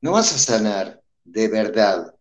[0.00, 2.12] no vas a sanar de verdad.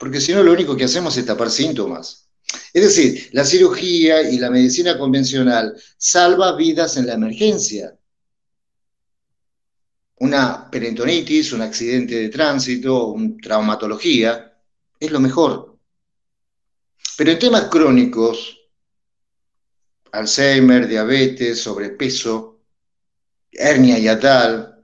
[0.00, 2.26] Porque si no, lo único que hacemos es tapar síntomas.
[2.72, 7.94] Es decir, la cirugía y la medicina convencional salva vidas en la emergencia.
[10.20, 14.56] Una perintonitis, un accidente de tránsito, una traumatología,
[14.98, 15.76] es lo mejor.
[17.18, 18.58] Pero en temas crónicos,
[20.12, 22.62] Alzheimer, diabetes, sobrepeso,
[23.52, 24.82] hernia yatal,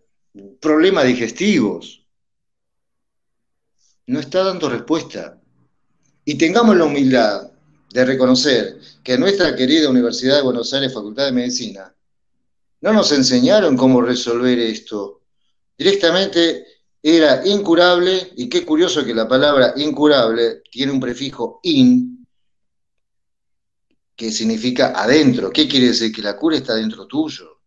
[0.60, 2.05] problemas digestivos.
[4.06, 5.40] No está dando respuesta.
[6.24, 7.50] Y tengamos la humildad
[7.92, 11.94] de reconocer que nuestra querida Universidad de Buenos Aires, Facultad de Medicina,
[12.80, 15.22] no nos enseñaron cómo resolver esto.
[15.76, 16.66] Directamente
[17.02, 22.26] era incurable, y qué curioso que la palabra incurable tiene un prefijo in,
[24.16, 25.50] que significa adentro.
[25.50, 26.12] ¿Qué quiere decir?
[26.12, 27.60] Que la cura está dentro tuyo.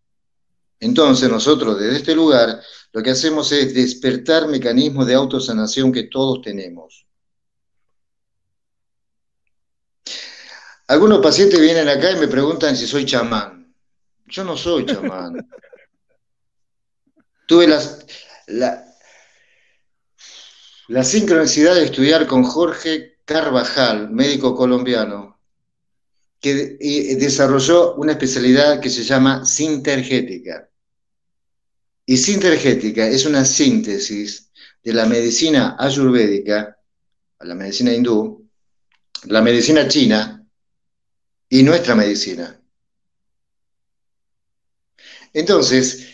[0.79, 6.41] Entonces nosotros desde este lugar lo que hacemos es despertar mecanismos de autosanación que todos
[6.41, 7.05] tenemos.
[10.87, 13.75] Algunos pacientes vienen acá y me preguntan si soy chamán.
[14.25, 15.33] Yo no soy chamán.
[17.47, 18.05] Tuve las,
[18.47, 18.85] la,
[20.87, 25.39] la sincronicidad de estudiar con Jorge Carvajal, médico colombiano,
[26.41, 26.77] que
[27.19, 30.68] desarrolló una especialidad que se llama sintergética.
[32.09, 34.49] Y sintergética es una síntesis
[34.83, 36.75] de la medicina ayurvédica,
[37.39, 38.49] la medicina hindú,
[39.25, 40.43] la medicina china
[41.49, 42.59] y nuestra medicina.
[45.33, 46.07] Entonces,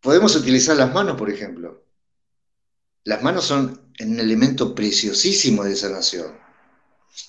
[0.00, 1.86] podemos utilizar las manos, por ejemplo.
[3.04, 6.36] Las manos son un elemento preciosísimo de sanación.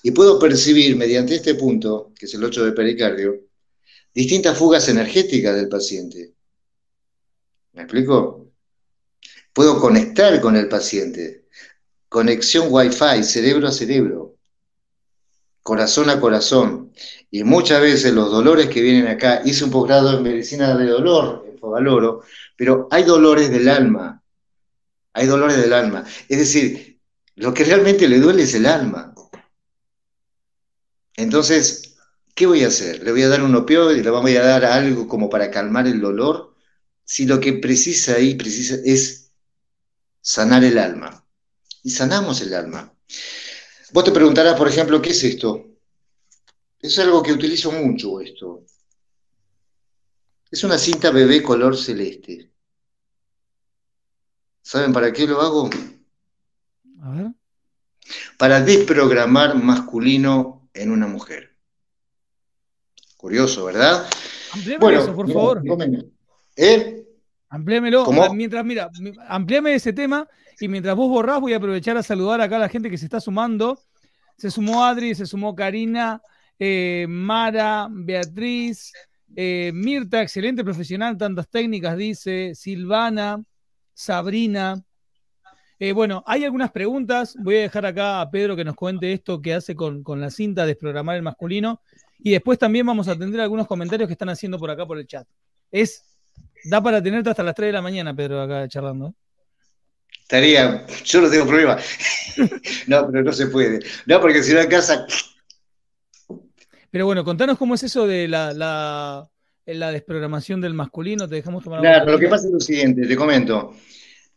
[0.02, 3.40] Y puedo percibir mediante este punto, que es el 8 de pericardio,
[4.12, 6.34] distintas fugas energéticas del paciente.
[7.72, 8.48] ¿Me explico?
[9.52, 11.46] Puedo conectar con el paciente.
[12.08, 14.36] Conexión Wi-Fi, cerebro a cerebro,
[15.62, 16.92] corazón a corazón.
[17.30, 21.46] Y muchas veces los dolores que vienen acá, hice un posgrado en medicina de dolor,
[21.50, 22.22] en Fogaloro,
[22.56, 24.22] pero hay dolores del alma.
[25.14, 26.04] Hay dolores del alma.
[26.28, 27.00] Es decir,
[27.36, 29.14] Lo que realmente le duele es el alma.
[31.16, 31.96] Entonces,
[32.34, 33.02] ¿qué voy a hacer?
[33.02, 34.02] ¿Le voy a dar un opioide?
[34.02, 36.51] ¿Le voy a dar algo como para calmar el dolor?
[37.04, 39.30] Si lo que precisa ahí precisa es
[40.20, 41.24] sanar el alma.
[41.82, 42.92] Y sanamos el alma.
[43.92, 45.66] Vos te preguntarás, por ejemplo, ¿qué es esto?
[46.80, 48.64] Es algo que utilizo mucho esto.
[50.50, 52.50] Es una cinta bebé color celeste.
[54.62, 55.70] ¿Saben para qué lo hago?
[57.02, 57.32] A ver.
[58.38, 61.56] Para desprogramar masculino en una mujer.
[63.16, 64.08] Curioso, ¿verdad?
[64.52, 65.62] Amplíame eso, por favor.
[66.56, 67.04] ¿Eh?
[67.48, 68.06] Amplíamelo.
[68.32, 68.90] Mientras, mira,
[69.28, 70.28] amplíame ese tema
[70.60, 73.04] y mientras vos borrás, voy a aprovechar a saludar acá a la gente que se
[73.04, 73.78] está sumando.
[74.36, 76.22] Se sumó Adri, se sumó Karina,
[76.58, 78.92] eh, Mara, Beatriz,
[79.34, 83.42] eh, Mirta, excelente profesional, tantas técnicas, dice, Silvana,
[83.94, 84.82] Sabrina.
[85.78, 87.34] Eh, bueno, hay algunas preguntas.
[87.40, 90.64] Voy a dejar acá a Pedro que nos cuente esto que hace con, la cinta
[90.64, 91.80] desprogramar el masculino.
[92.18, 95.06] Y después también vamos a atender algunos comentarios que están haciendo por acá por el
[95.06, 95.26] chat.
[95.72, 96.11] Es,
[96.64, 99.14] da para tenerte hasta las 3 de la mañana, Pedro, acá charlando.
[100.22, 101.76] Estaría, yo no tengo problema.
[102.86, 103.80] no, pero no se puede.
[104.06, 105.06] No, porque si no en casa.
[106.90, 111.28] Pero bueno, contanos cómo es eso de la, la, desprogramación del masculino.
[111.28, 113.74] Te dejamos tomar Claro, lo que pasa es lo siguiente, te comento.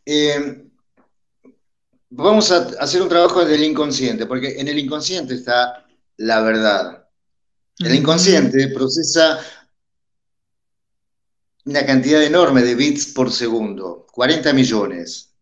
[0.04, 0.64] Eh,
[2.10, 5.86] vamos a hacer un trabajo desde el inconsciente, porque en el inconsciente está
[6.18, 7.06] la verdad.
[7.78, 9.38] El inconsciente procesa
[11.66, 15.34] una cantidad enorme de bits por segundo, 40 millones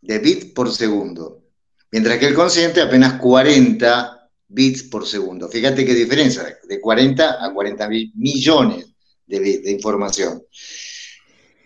[0.00, 1.44] de bits por segundo,
[1.92, 5.48] mientras que el consciente apenas 40 bits por segundo.
[5.48, 8.86] Fíjate qué diferencia, de 40 a 40 millones
[9.26, 10.42] de bits de información.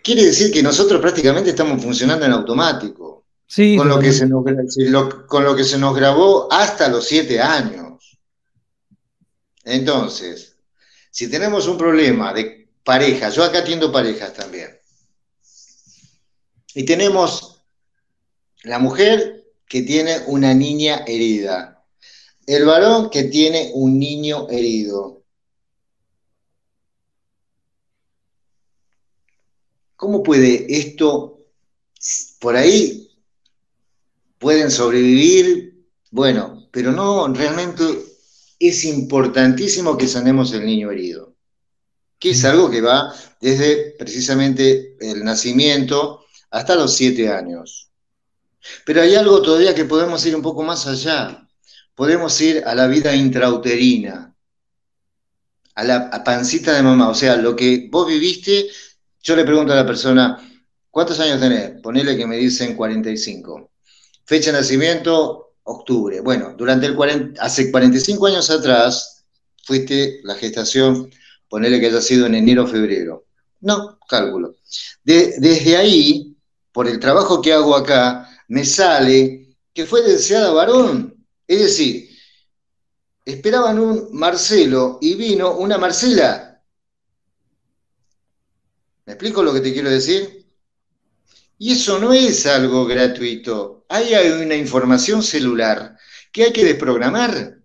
[0.03, 3.25] Quiere decir que nosotros prácticamente estamos funcionando en automático,
[3.75, 4.43] con, lo que se nos,
[5.25, 8.19] con lo que se nos grabó hasta los 7 años.
[9.63, 10.57] Entonces,
[11.09, 14.79] si tenemos un problema de pareja, yo acá atiendo parejas también,
[16.73, 17.61] y tenemos
[18.63, 21.83] la mujer que tiene una niña herida.
[22.45, 25.23] El varón que tiene un niño herido.
[29.95, 31.39] ¿Cómo puede esto,
[32.39, 33.09] por ahí
[34.37, 35.87] pueden sobrevivir?
[36.11, 37.83] Bueno, pero no, realmente
[38.59, 41.34] es importantísimo que sanemos el niño herido,
[42.19, 47.91] que es algo que va desde precisamente el nacimiento hasta los siete años.
[48.85, 51.47] Pero hay algo todavía que podemos ir un poco más allá.
[51.93, 54.35] Podemos ir a la vida intrauterina,
[55.75, 57.09] a la pancita de mamá.
[57.09, 58.67] O sea, lo que vos viviste,
[59.21, 60.37] yo le pregunto a la persona,
[60.89, 61.79] ¿cuántos años tenés?
[61.81, 63.71] Ponele que me dicen 45.
[64.25, 66.21] Fecha de nacimiento, octubre.
[66.21, 69.25] Bueno, durante el 40, hace 45 años atrás,
[69.63, 71.11] fuiste la gestación,
[71.55, 73.27] ponele que haya sido en enero o febrero.
[73.61, 74.57] No, cálculo.
[75.05, 76.35] desde ahí,
[76.73, 81.25] por el trabajo que hago acá, me sale que fue deseada varón.
[81.47, 82.09] Es decir,
[83.23, 86.61] esperaban un Marcelo y vino una Marcela.
[89.05, 90.45] ¿Me explico lo que te quiero decir?
[91.57, 93.85] Y eso no es algo gratuito.
[93.87, 95.97] Ahí hay una información celular
[96.33, 97.59] que hay que desprogramar.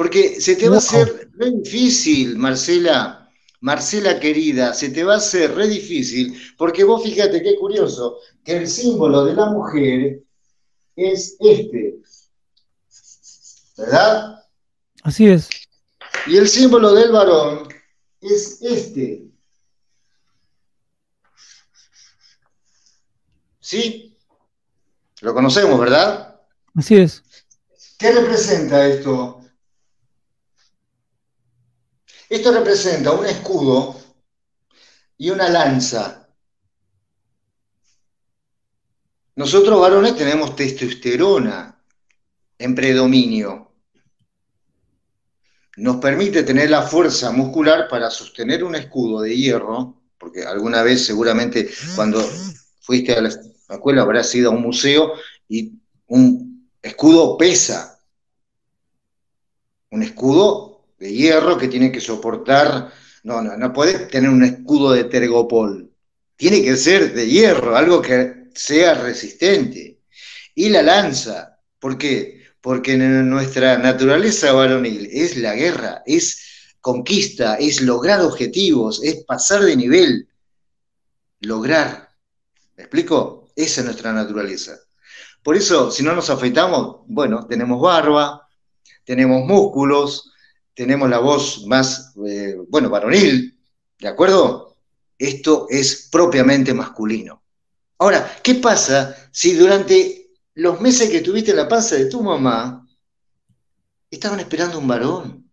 [0.00, 5.18] Porque se te va a hacer re difícil, Marcela, Marcela querida, se te va a
[5.18, 10.22] hacer re difícil, porque vos fíjate qué curioso, que el símbolo de la mujer
[10.96, 11.98] es este.
[13.76, 14.42] ¿Verdad?
[15.02, 15.50] Así es.
[16.26, 17.68] Y el símbolo del varón
[18.22, 19.26] es este.
[23.60, 24.16] ¿Sí?
[25.20, 26.40] Lo conocemos, ¿verdad?
[26.74, 27.22] Así es.
[27.98, 29.39] ¿Qué representa esto?
[32.30, 34.00] Esto representa un escudo
[35.18, 36.28] y una lanza.
[39.34, 41.82] Nosotros varones tenemos testosterona
[42.56, 43.72] en predominio.
[45.78, 51.04] Nos permite tener la fuerza muscular para sostener un escudo de hierro, porque alguna vez
[51.04, 52.22] seguramente cuando
[52.80, 53.30] fuiste a la
[53.68, 55.14] escuela habrás ido a un museo
[55.48, 55.72] y
[56.06, 58.00] un escudo pesa.
[59.90, 60.69] Un escudo
[61.00, 62.92] de hierro que tiene que soportar.
[63.24, 65.90] No, no, no puede tener un escudo de tergopol.
[66.36, 69.98] Tiene que ser de hierro, algo que sea resistente.
[70.54, 72.44] Y la lanza, ¿por qué?
[72.60, 79.76] Porque nuestra naturaleza varonil es la guerra, es conquista, es lograr objetivos, es pasar de
[79.76, 80.28] nivel,
[81.40, 82.10] lograr.
[82.76, 83.48] ¿Me explico?
[83.56, 84.78] Esa es nuestra naturaleza.
[85.42, 88.46] Por eso, si no nos afeitamos, bueno, tenemos barba,
[89.04, 90.29] tenemos músculos,
[90.74, 93.58] tenemos la voz más, eh, bueno, varonil,
[93.98, 94.76] ¿de acuerdo?
[95.18, 97.42] Esto es propiamente masculino.
[97.98, 102.86] Ahora, ¿qué pasa si durante los meses que tuviste en la panza de tu mamá,
[104.10, 105.50] estaban esperando un varón,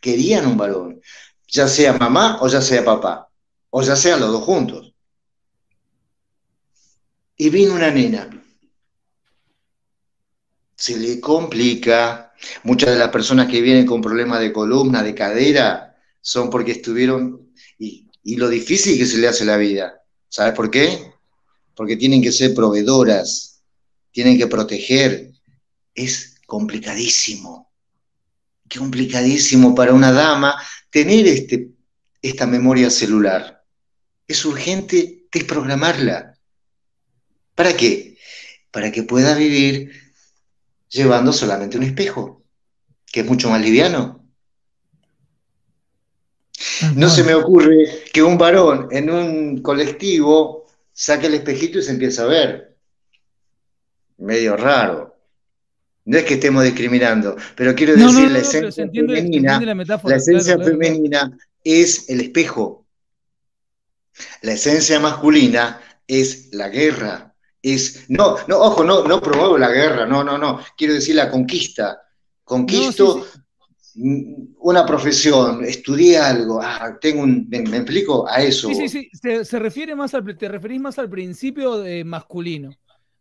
[0.00, 1.00] querían un varón,
[1.46, 3.28] ya sea mamá o ya sea papá,
[3.70, 4.94] o ya sean los dos juntos?
[7.36, 8.40] Y vino una nena
[10.80, 12.29] se le complica.
[12.62, 17.52] Muchas de las personas que vienen con problemas de columna, de cadera, son porque estuvieron,
[17.78, 20.02] y, lo difícil que se le hace la vida.
[20.28, 21.12] ¿Sabes por qué?
[21.74, 23.62] Porque tienen que ser proveedoras,
[24.12, 25.32] tienen que proteger.
[25.94, 27.70] Es complicadísimo.
[28.68, 30.56] Qué complicadísimo para una dama
[30.90, 31.70] tener este,
[32.22, 33.64] esta memoria celular.
[34.28, 36.38] Es urgente desprogramarla.
[37.54, 38.16] ¿Para qué?
[38.70, 39.90] Para que pueda vivir
[40.90, 42.42] llevando solamente un espejo,
[43.10, 44.20] que es mucho más liviano.
[46.94, 51.92] No se me ocurre que un varón en un colectivo saque el espejito y se
[51.92, 52.76] empiece a ver.
[54.18, 55.16] Medio raro.
[56.04, 62.08] No es que estemos discriminando, pero quiero decir, la esencia femenina, la, esencia femenina es
[62.08, 62.86] el espejo.
[64.42, 67.29] La esencia masculina es la guerra,
[67.62, 71.30] es, no, no, ojo, no, no promuevo la guerra, no, no, no, quiero decir la
[71.30, 72.02] conquista.
[72.44, 73.26] Conquisto
[73.94, 78.68] una profesión, estudié algo, ah, tengo un, me, explico a eso.
[78.68, 82.70] Sí, sí, sí, se, refiere más al, te referís más al principio de masculino,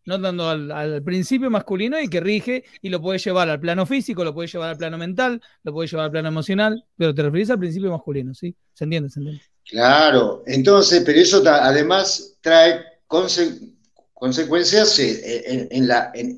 [0.06, 4.24] no tanto al, principio masculino y que rige y lo puedes llevar al plano físico,
[4.24, 7.50] lo puedes llevar al plano mental, lo puedes llevar al plano emocional, pero te referís
[7.50, 8.56] al principio masculino, ¿sí?
[8.74, 9.10] ¿Se entiende?
[9.10, 9.42] ¿Se entiende?
[9.66, 13.79] Claro, entonces, pero eso además trae consecuencias
[14.20, 16.38] consecuencias eh, en, la, en,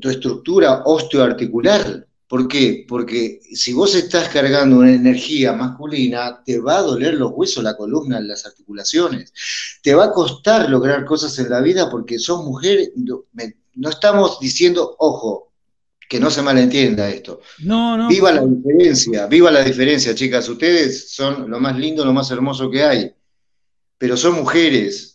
[0.00, 2.06] tu estructura osteoarticular.
[2.26, 2.86] ¿Por qué?
[2.88, 7.76] Porque si vos estás cargando una energía masculina, te va a doler los huesos, la
[7.76, 9.34] columna, las articulaciones.
[9.82, 12.92] Te va a costar lograr cosas en la vida porque sos mujer.
[12.94, 15.52] No, estamos diciendo, ojo,
[16.08, 17.40] que no se malentienda esto.
[17.58, 18.08] No, no.
[18.08, 20.48] Viva la diferencia, viva la diferencia, chicas.
[20.48, 23.14] Ustedes son lo más lindo, lo más hermoso que hay.
[23.98, 25.11] Pero son mujeres,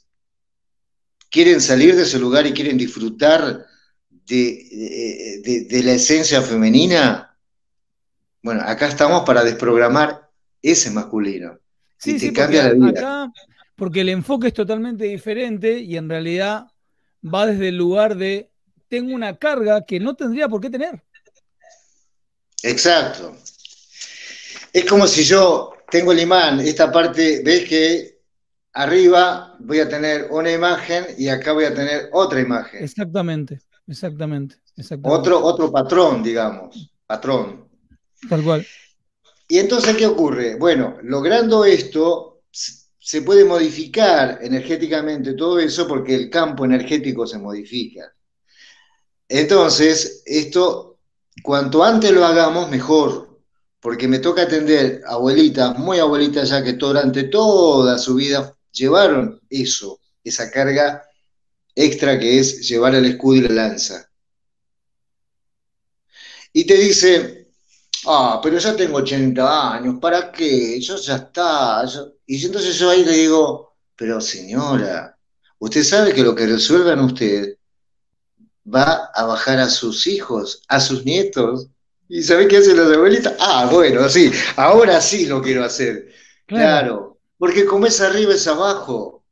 [1.30, 3.66] quieren salir de ese lugar y quieren disfrutar
[4.10, 7.38] de, la esencia femenina,
[8.42, 10.30] bueno, acá estamos para desprogramar
[10.62, 11.60] ese masculino.
[11.98, 12.90] Sí, y te cambia la vida.
[12.90, 13.32] Acá,
[13.76, 16.68] porque el enfoque es totalmente diferente y en realidad
[17.24, 18.52] va desde el lugar de
[18.88, 21.04] tengo una carga que no tendría por qué tener.
[22.64, 23.36] Exacto.
[24.74, 28.17] Es como si yo tengo el imán, esta parte, ves que
[28.78, 32.84] arriba voy a tener una imagen y acá voy a tener otra imagen.
[32.84, 34.56] Exactamente, exactamente.
[35.04, 37.68] Otro, otro patrón, digamos, patrón.
[38.30, 38.66] Tal cual.
[39.48, 40.58] Y entonces, ¿qué ocurre?
[40.58, 48.14] Bueno, logrando esto, se puede modificar energéticamente todo eso porque el campo energético se modifica.
[49.28, 51.00] Entonces, esto,
[51.42, 53.40] cuanto antes lo hagamos, mejor,
[53.80, 60.00] porque me toca atender abuelitas, muy abuelitas ya que durante toda su vida llevaron eso,
[60.24, 61.04] esa carga
[61.76, 64.10] extra que es llevar el escudo y la lanza.
[66.54, 67.50] Y te dice,
[68.06, 70.80] ah, pero ya tengo 80 años, ¿para qué?
[70.80, 71.86] Yo ya está.
[72.26, 75.18] Y entonces yo ahí le digo, pero señora,
[75.60, 77.58] usted sabe que lo que resuelvan usted
[78.66, 81.68] va a bajar a sus hijos, a sus nietos.
[82.10, 83.36] ¿Y sabe qué hacen las abuelitas?
[83.40, 86.08] Ah, bueno, sí, ahora sí lo quiero hacer.
[86.48, 89.24] claro porque como es arriba es abajo.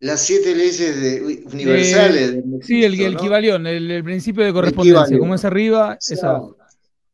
[0.00, 2.44] Las siete leyes universales.
[2.62, 5.18] sí, el, el equivalión, el, principio de correspondencia.
[5.18, 6.56] Como es arriba, es abajo.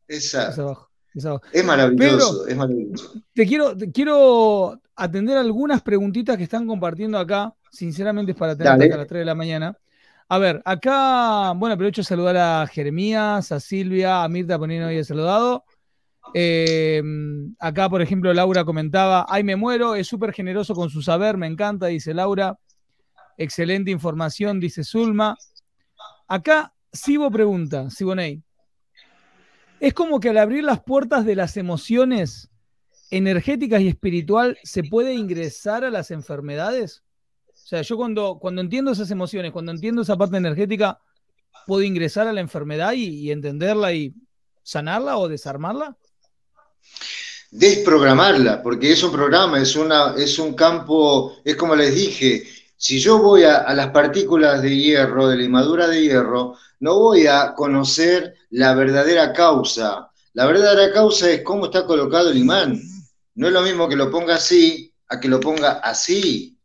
[0.07, 0.91] Es abajo.
[1.13, 3.13] Es, maravilloso, es maravilloso.
[3.33, 7.53] Te quiero, te quiero atender algunas preguntitas que están compartiendo acá.
[7.71, 9.77] Sinceramente es para tener hasta las 3 de la mañana.
[10.29, 15.05] A ver, acá, bueno, aprovecho saludar a Jeremías, a Silvia, a Mirta poniendo ahí el
[15.05, 15.65] saludado.
[16.33, 17.01] Eh,
[17.59, 21.47] acá, por ejemplo, Laura comentaba, ay, me muero, es súper generoso con su saber, me
[21.47, 22.57] encanta, dice Laura.
[23.37, 25.35] Excelente información, dice Zulma.
[26.27, 28.43] Acá, Sibo pregunta, Siboney,
[29.79, 32.49] es como que al abrir las puertas de las emociones
[33.09, 37.03] energéticas y espiritual, ¿se puede ingresar a las enfermedades?
[37.47, 40.99] O sea, yo cuando, cuando entiendo esas emociones, cuando entiendo esa parte energética,
[41.65, 44.13] ¿puedo ingresar a la enfermedad y entenderla y
[44.63, 45.97] sanarla o desarmarla?
[47.51, 52.43] Desprogramarla, porque es un programa, es, una, es un campo, es como les dije,
[52.77, 57.27] Si yo voy a, las partículas de hierro, de la limadura de hierro, no voy
[57.27, 60.09] a conocer la verdadera causa.
[60.33, 62.81] La verdadera causa es cómo está colocado el imán.
[63.35, 66.57] No es lo mismo que lo ponga así a que lo ponga así.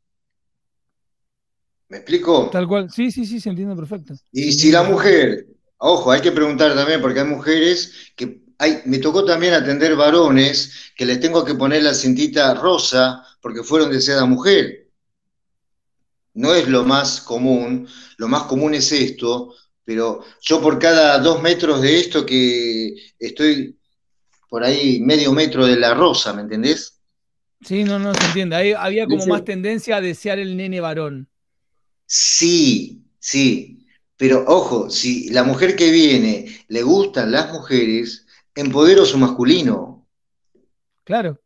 [1.88, 2.48] ¿Me explico?
[2.50, 2.90] Tal cual.
[2.90, 4.14] Sí, sí, sí, se entiende perfecto.
[4.32, 5.46] Y si la mujer,
[5.78, 10.92] ojo, hay que preguntar también, porque hay mujeres que hay, me tocó también atender varones
[10.94, 14.88] que les tengo que poner la cintita rosa porque fueron deseada mujer.
[16.34, 17.88] No es lo más común,
[18.18, 19.54] lo más común es esto,
[19.84, 23.78] pero yo por cada dos metros de esto que estoy
[24.48, 27.00] por ahí medio metro de la rosa, ¿me entendés?
[27.64, 28.56] Sí, no, no se entiende.
[28.56, 31.28] Ahí había como más tendencia a desear el nene varón.
[32.06, 33.86] Sí, sí,
[34.16, 38.25] pero ojo, si la mujer que viene le gustan las mujeres,
[38.56, 40.08] empodero su masculino.
[41.04, 41.38] Claro.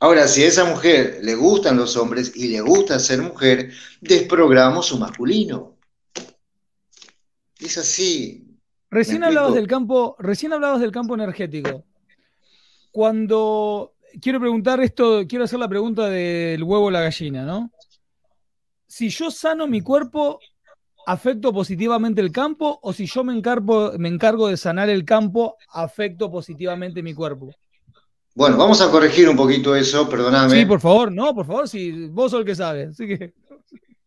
[0.00, 4.82] Ahora, si a esa mujer le gustan los hombres y le gusta ser mujer, desprogramo
[4.82, 5.76] su masculino.
[7.60, 8.58] Es así.
[8.90, 11.84] Recién hablabas del campo, recién hablabas del campo energético.
[12.90, 17.70] Cuando quiero preguntar esto, quiero hacer la pregunta del huevo o la gallina, ¿no?
[18.86, 20.40] Si yo sano mi cuerpo,
[21.06, 22.78] ¿afecto positivamente el campo?
[22.82, 27.50] O si yo me encargo, me encargo de sanar el campo, ¿afecto positivamente mi cuerpo?
[28.34, 30.58] Bueno, vamos a corregir un poquito eso, perdóname.
[30.58, 32.84] Sí, por favor, no, por favor, si vos sos el que sabe.
[32.86, 33.34] Así que...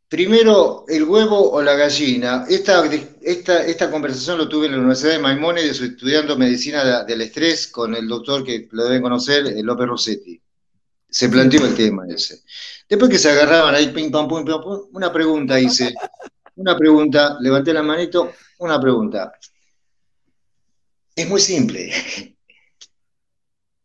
[0.07, 2.45] Primero, el huevo o la gallina.
[2.47, 2.85] Esta,
[3.21, 7.95] esta, esta conversación lo tuve en la Universidad de Maimónides estudiando medicina del estrés con
[7.95, 10.41] el doctor que lo deben conocer, eh, López Rossetti.
[11.09, 12.43] Se planteó el tema ese.
[12.87, 15.93] Después que se agarraban ahí, ping, pam, pum, pim, pum, una pregunta hice.
[16.55, 19.33] Una pregunta, levanté la manito, una pregunta.
[21.15, 21.91] Es muy simple.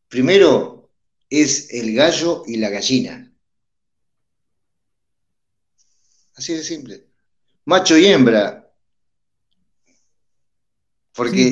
[0.09, 0.91] Primero
[1.29, 3.33] es el gallo y la gallina.
[6.35, 7.07] Así de simple.
[7.67, 8.69] Macho y hembra.
[11.15, 11.51] Porque.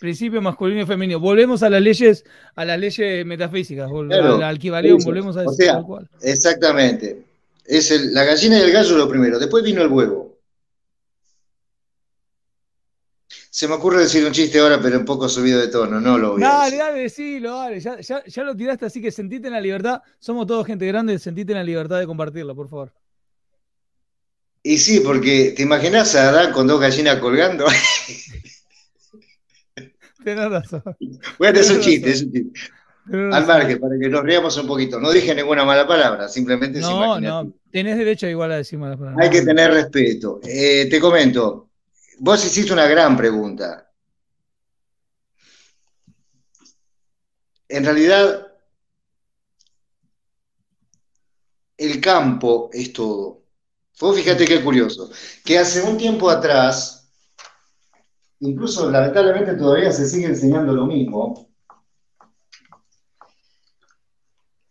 [0.00, 1.18] principio, masculino y femenino.
[1.18, 2.24] Volvemos a las leyes,
[2.54, 5.52] a las leyes metafísicas, al, al volvemos a eso.
[6.20, 7.24] Exactamente.
[7.64, 9.38] Es la gallina y el gallo lo primero.
[9.38, 10.24] Después vino el huevo.
[13.54, 16.32] Se me ocurre decir un chiste ahora, pero un poco subido de tono, no lo
[16.32, 17.78] voy a Dale, dale, decilo, dale.
[17.78, 20.02] Ya, ya, lo tiraste, así que sentite en la libertad.
[20.18, 22.92] Somos todos gente grande, sentite en la libertad de compartirlo, por favor.
[24.60, 27.66] Y sí, porque te imaginas a Adán con dos gallinas colgando.
[30.24, 30.82] Tenés razón.
[31.38, 32.60] Bueno, es un chiste, es un chiste.
[33.12, 34.98] Al margen, para que nos riamos un poquito.
[34.98, 39.22] No dije ninguna mala palabra, simplemente No, no, tenés derecho igual a decir malas palabras.
[39.22, 40.40] Hay que tener respeto.
[40.42, 41.68] Eh, te comento,
[42.20, 43.90] vos hiciste una gran pregunta.
[47.68, 48.46] En realidad,
[51.76, 53.42] el campo es todo.
[54.00, 55.10] Vos fíjate qué curioso,
[55.44, 57.08] que hace un tiempo atrás,
[58.40, 61.53] incluso lamentablemente todavía se sigue enseñando lo mismo,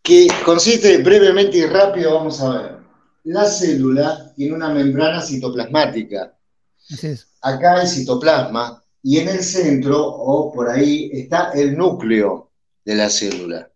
[0.04, 2.78] que consiste brevemente y rápido, vamos a ver,
[3.24, 6.38] la célula tiene una membrana citoplasmática.
[6.92, 12.52] Así es acá hay citoplasma y en el centro o por ahí está el núcleo
[12.84, 13.70] de la célula.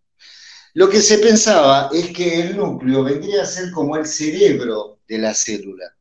[0.74, 5.18] Lo que se pensaba es que el núcleo vendría a ser como el cerebro de
[5.18, 5.94] la célula.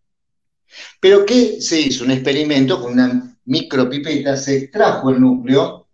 [0.99, 2.03] Pero ¿qué se hizo?
[2.03, 5.87] Un experimento con una micropipeta, se extrajo el núcleo,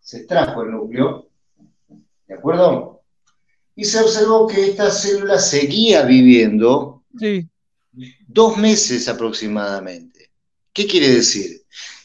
[0.00, 1.28] se extrajo el núcleo,
[2.26, 3.01] ¿de acuerdo?
[3.74, 7.04] Y se observó que esta célula seguía viviendo
[8.26, 10.30] dos meses aproximadamente.
[10.72, 11.62] ¿Qué quiere decir?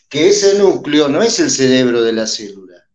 [0.09, 2.88] Que ese núcleo no es el cerebro de la célula.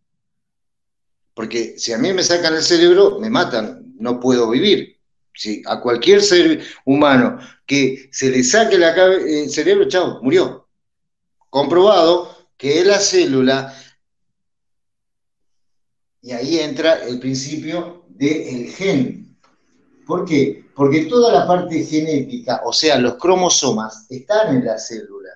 [1.33, 4.97] Porque si a mí me sacan el cerebro, me matan, no puedo vivir.
[5.35, 10.67] Si a cualquier ser humano que se le saque el cerebro, chao, murió.
[11.49, 13.75] Comprobado que es la célula,
[16.21, 19.37] y ahí entra el principio del gen.
[20.05, 20.65] ¿Por qué?
[20.75, 25.29] Porque toda la parte genética, o sea, los cromosomas, están en la célula.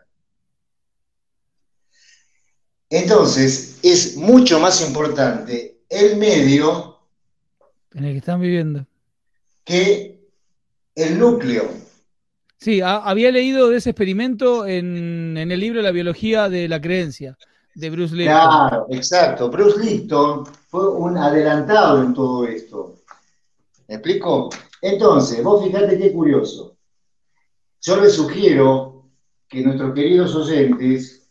[2.90, 6.98] Entonces, es mucho más importante el medio
[7.94, 8.86] en el que están viviendo
[9.66, 10.20] que
[10.96, 11.70] el núcleo.
[12.58, 17.38] Sí, había leído de ese experimento en, el libro La biología de la creencia
[17.76, 18.34] de Bruce Lipton.
[18.34, 19.50] Claro, exacto.
[19.50, 23.04] Bruce Lipton fue un adelantado en todo esto.
[23.88, 24.50] ¿Me explico?
[24.82, 26.78] Entonces, vos fíjate qué curioso.
[27.82, 29.10] Yo les sugiero
[29.48, 31.28] que nuestros queridos oyentes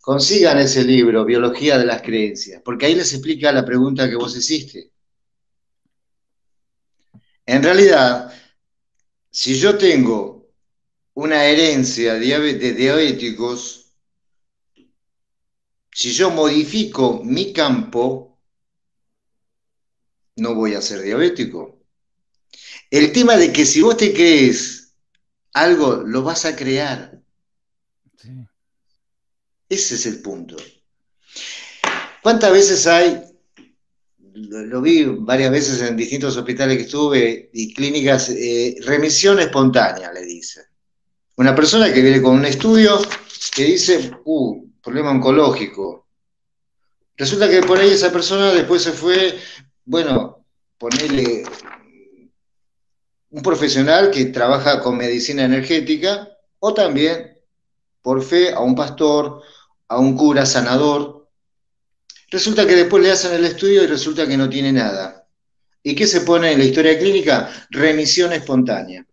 [0.00, 4.36] consigan ese libro, Biología de las Creencias, porque ahí les explica la pregunta que vos
[4.36, 4.90] hiciste.
[7.46, 8.32] En realidad,
[9.30, 10.48] si yo tengo
[11.14, 13.79] una herencia de diabéticos,
[16.00, 18.40] si yo modifico mi campo,
[20.36, 21.84] no voy a ser diabético.
[22.90, 24.94] El tema de que si vos te crees
[25.52, 27.20] algo, lo vas a crear.
[29.68, 30.56] Ese es el punto.
[32.22, 33.22] ¿Cuántas veces hay,
[34.32, 40.22] lo, vi varias veces en distintos hospitales que estuve y clínicas, eh, remisión espontánea, le
[40.22, 40.62] dice.
[41.36, 42.98] Una persona que viene con un estudio
[43.54, 46.06] que dice, uh, problema oncológico.
[47.16, 49.38] Resulta que por ahí esa persona después se fue,
[49.84, 50.44] bueno,
[50.78, 51.42] ponerle
[53.30, 56.28] un profesional que trabaja con medicina energética
[56.58, 57.38] o también
[58.02, 59.42] por fe a un pastor,
[59.88, 61.28] a un cura sanador.
[62.30, 65.26] Resulta que después le hacen el estudio y resulta que no tiene nada.
[65.82, 67.50] ¿Y qué se pone en la historia clínica?
[67.70, 69.06] Remisión espontánea.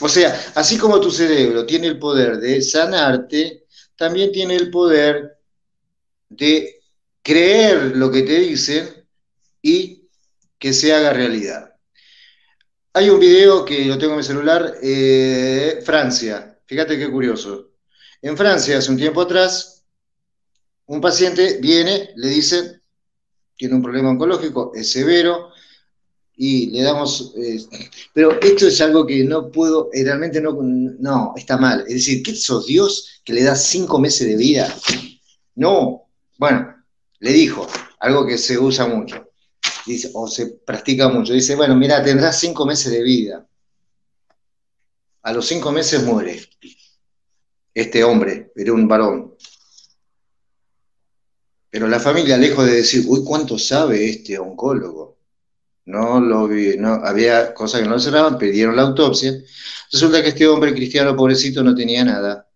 [0.00, 3.66] O sea, así como tu cerebro tiene el poder de sanarte,
[3.98, 5.38] también tiene el poder
[6.28, 6.80] de
[7.20, 8.88] creer lo que te dicen
[9.60, 10.08] y
[10.56, 11.74] que se haga realidad.
[12.92, 16.58] Hay un video que lo tengo en mi celular, eh, Francia.
[16.64, 17.72] Fíjate qué curioso.
[18.22, 19.84] En Francia, hace un tiempo atrás,
[20.86, 22.80] un paciente viene, le dice,
[23.56, 25.50] tiene un problema oncológico, es severo,
[26.38, 27.34] y le damos...
[27.36, 27.60] Eh,
[28.14, 31.80] pero esto es algo que no puedo, eh, realmente no, no, está mal.
[31.80, 34.74] Es decir, ¿qué sos Dios que le da cinco meses de vida?
[35.56, 36.08] No,
[36.38, 36.76] bueno,
[37.18, 37.66] le dijo,
[37.98, 39.24] algo que se usa mucho
[40.12, 43.46] o se practica mucho, dice, bueno, mira, tendrás cinco meses de vida.
[45.22, 46.40] A los cinco meses muere
[47.74, 49.34] este hombre, era un varón.
[51.70, 55.17] Pero la familia, lejos de decir, uy, ¿cuánto sabe este oncólogo?
[55.88, 59.32] No lo vi, no, había cosas que no cerraban, pidieron la autopsia.
[59.90, 62.46] Resulta que este hombre cristiano pobrecito no tenía nada.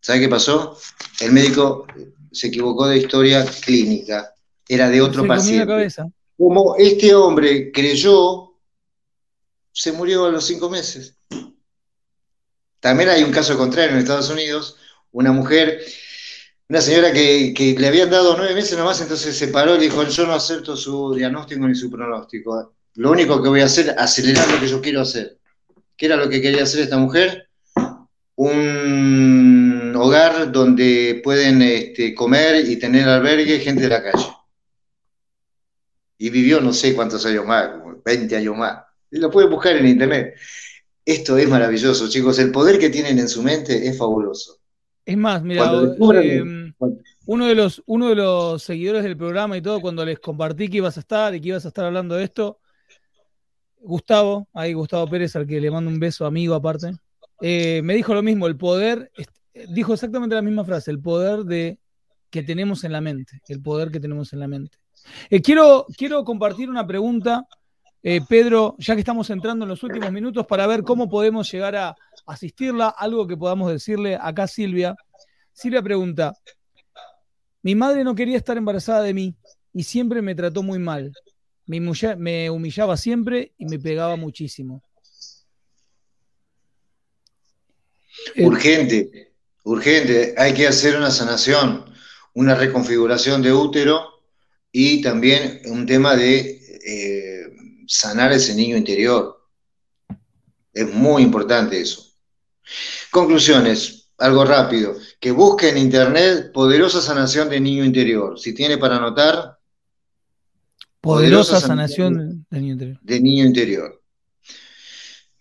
[0.00, 0.78] ¿Sabe qué pasó?
[1.18, 1.88] El médico
[2.30, 4.32] se equivocó de historia clínica
[4.68, 5.88] era de otro paciente.
[6.36, 8.52] Como este hombre creyó,
[9.72, 11.16] se murió a los cinco meses.
[12.78, 14.76] También hay un caso contrario en Estados Unidos,
[15.10, 15.82] una mujer,
[16.68, 20.26] una señora que, le habían dado nueve meses nomás, entonces se paró y dijo, yo
[20.26, 22.74] no acepto su diagnóstico ni su pronóstico.
[22.94, 25.38] Lo único que voy a hacer es acelerar lo que yo quiero hacer.
[25.96, 27.48] ¿Qué era lo que quería hacer esta mujer?
[28.36, 34.28] Un hogar donde pueden este, comer y tener albergue gente de la calle
[36.18, 37.70] y vivió no sé cuántos años más,
[38.04, 38.84] 20 años más.
[39.10, 40.34] Y lo pueden buscar en internet.
[41.04, 42.38] Esto es maravilloso, chicos.
[42.38, 44.57] El poder que tienen en su mente es fabuloso.
[45.08, 45.72] Es más, mira,
[46.22, 46.74] em,
[47.24, 50.76] uno, de los, uno de los seguidores del programa y todo, cuando les compartí que
[50.76, 52.58] ibas a estar y que ibas a estar hablando de esto,
[53.80, 56.92] Gustavo, ahí Gustavo Pérez, al que le mando un beso, amigo aparte,
[57.40, 59.10] eh, me dijo lo mismo, el poder,
[59.70, 61.78] dijo exactamente la misma frase, el poder de
[62.28, 64.76] que tenemos en la mente, el poder que tenemos en la mente.
[65.30, 67.46] Eh, quiero, quiero compartir una pregunta,
[68.02, 71.76] eh, Pedro, ya que estamos entrando en los últimos minutos, para ver cómo podemos llegar
[71.76, 71.96] a
[72.26, 74.94] asistirla, algo que podamos decirle acá Silvia.
[75.52, 76.34] Silvia pregunta,
[77.62, 79.34] mi madre no quería estar embarazada de mí
[79.72, 81.12] y siempre me trató muy mal.
[81.66, 81.80] Me,
[82.16, 84.82] me humillaba siempre y me pegaba muchísimo.
[88.34, 89.32] Eh, urgente,
[89.64, 90.34] urgente.
[90.36, 91.84] Hay que hacer una sanación,
[92.34, 94.20] una reconfiguración de útero
[94.72, 97.37] y también un tema de eh,
[97.88, 99.44] sanar ese niño interior.
[100.72, 102.04] Es muy importante eso.
[103.10, 104.94] Conclusiones, algo rápido.
[105.18, 108.38] Que busque en internet poderosa sanación de niño interior.
[108.38, 109.58] Si tiene para anotar.
[111.00, 112.98] Poderosa, sanación, de, niño interior.
[113.00, 114.02] de niño interior.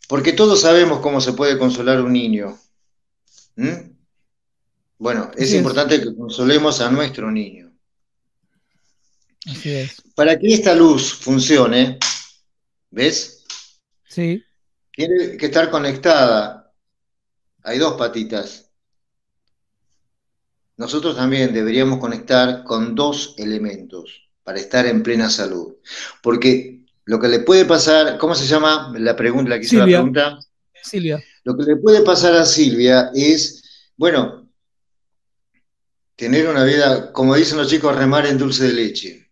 [0.07, 2.57] Porque todos sabemos cómo se puede consolar un niño.
[3.55, 3.91] ¿Mm?
[4.99, 7.67] Bueno, es importante que consolemos a nuestro niño.
[10.15, 11.97] Para que esta luz funcione,
[12.89, 13.45] ¿ves?
[14.07, 14.43] Sí.
[14.91, 16.73] Tiene que estar conectada.
[17.63, 18.71] Hay dos patitas.
[20.77, 25.75] Nosotros también deberíamos conectar con dos elementos para estar en plena salud.
[26.21, 29.85] Porque lo que le puede pasar, ¿cómo se llama la pregunta, la que hizo la
[29.85, 30.39] pregunta?
[30.83, 31.23] Silvia.
[31.43, 34.49] Lo que le puede pasar a Silvia es, bueno,
[36.15, 39.26] tener una vida, como dicen los chicos, remar en dulce de leche.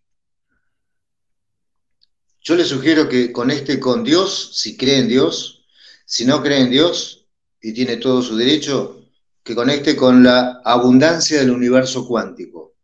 [2.46, 5.64] Yo le sugiero que conecte con Dios, si cree en Dios,
[6.04, 7.26] si no cree en Dios
[7.60, 9.04] y tiene todo su derecho,
[9.42, 12.76] que conecte con la abundancia del universo cuántico,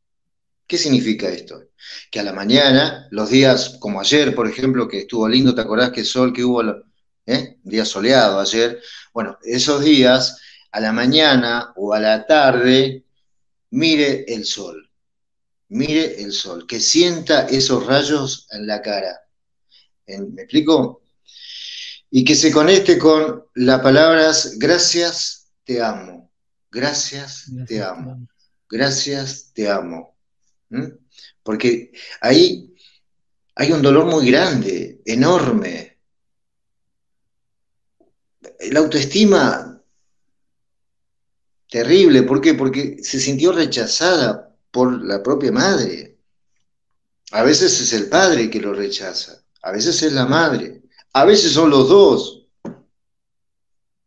[0.66, 1.62] ¿Qué significa esto?
[2.10, 5.92] Que a la mañana, los días como ayer, por ejemplo, que estuvo lindo, ¿te acordás
[5.92, 6.62] que sol que hubo,
[7.26, 7.58] ¿eh?
[7.62, 8.80] un día soleado ayer?
[9.14, 10.40] Bueno, esos días,
[10.72, 13.04] a la mañana o a la tarde,
[13.70, 14.90] mire el sol,
[15.68, 19.21] mire el sol, que sienta esos rayos en la cara.
[20.06, 21.02] ¿Me explico?
[22.10, 26.30] Y que se conecte con las palabras gracias, te amo,
[26.70, 28.28] gracias, te amo,
[28.68, 30.16] gracias, te amo.
[31.42, 32.74] Porque ahí
[33.54, 35.98] hay un dolor muy grande, enorme.
[38.70, 39.72] La autoestima
[41.72, 42.54] terrible, ¿por qué?
[42.54, 46.18] Porque se sintió rechazada por la propia madre.
[47.30, 50.82] A veces es el padre que lo rechaza, a veces es la madre,
[51.12, 52.46] a veces son los dos.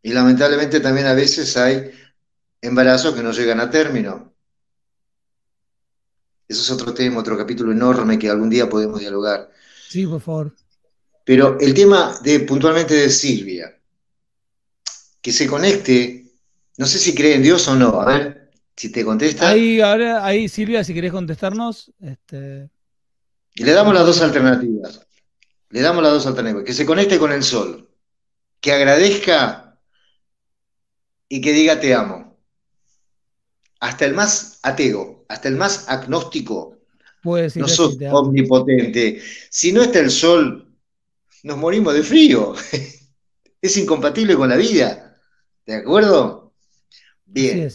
[0.02, 1.90] Y lamentablemente también a veces hay
[2.60, 4.34] embarazos que no llegan a término.
[6.46, 9.50] Eso es otro tema, otro capítulo enorme que algún día podemos dialogar.
[9.88, 10.54] Sí, por favor.
[11.24, 13.76] Pero el tema de puntualmente de Silvia,
[15.20, 16.32] que se conecte,
[16.76, 19.48] no sé si cree en Dios o no, a ver si te contesta.
[19.48, 21.90] Ahí, ahora, ahí Silvia, si querés contestarnos.
[21.98, 22.70] Este...
[23.54, 25.05] Y le damos las dos alternativas.
[25.70, 26.64] Le damos las dos alternativas.
[26.64, 27.88] Que se conecte con el sol,
[28.60, 29.78] que agradezca
[31.28, 32.38] y que diga te amo.
[33.80, 36.78] Hasta el más ateo hasta el más agnóstico,
[37.24, 39.20] no sos omnipotente.
[39.50, 40.72] Si no está el sol,
[41.42, 42.54] nos morimos de frío.
[43.60, 45.18] es incompatible con la vida.
[45.64, 46.54] ¿De acuerdo?
[47.24, 47.70] Bien.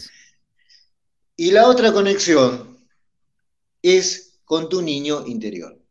[1.36, 2.78] Y la otra conexión
[3.82, 5.81] es con tu niño interior.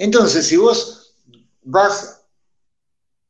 [0.00, 1.14] Entonces, si vos
[1.62, 2.22] vas,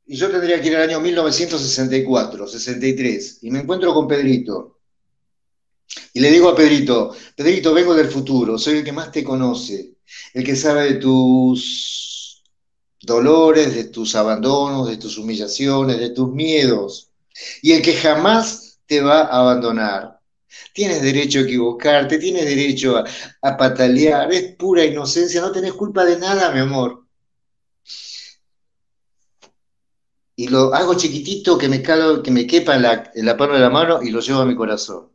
[0.07, 4.79] y yo tendría que ir al año 1964, 63, y me encuentro con Pedrito,
[6.13, 9.97] y le digo a Pedrito, Pedrito, vengo del futuro, soy el que más te conoce,
[10.33, 12.45] el que sabe de tus
[13.03, 17.11] dolores, de tus abandonos, de tus humillaciones, de tus miedos,
[17.63, 20.20] y el que jamás te va a abandonar.
[20.73, 22.97] Tienes derecho a equivocarte, tienes derecho
[23.43, 27.07] a, patalear, es pura inocencia, no tenés culpa de nada, mi amor.
[30.37, 33.55] Y lo hago chiquitito que me, calo, que me quepa en la, en la palma
[33.55, 35.11] de la mano y lo llevo a mi corazón.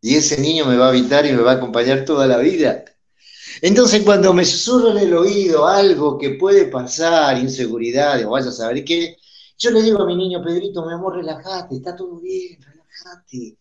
[0.00, 2.84] Y ese niño me va a habitar y me va a acompañar toda la vida.
[3.62, 8.52] Entonces, cuando me susurra en el oído algo que puede pasar, inseguridad, o vaya a
[8.52, 9.16] saber qué,
[9.58, 13.58] yo le digo a mi niño, Pedrito, mi amor, relájate, está todo bien, relájate.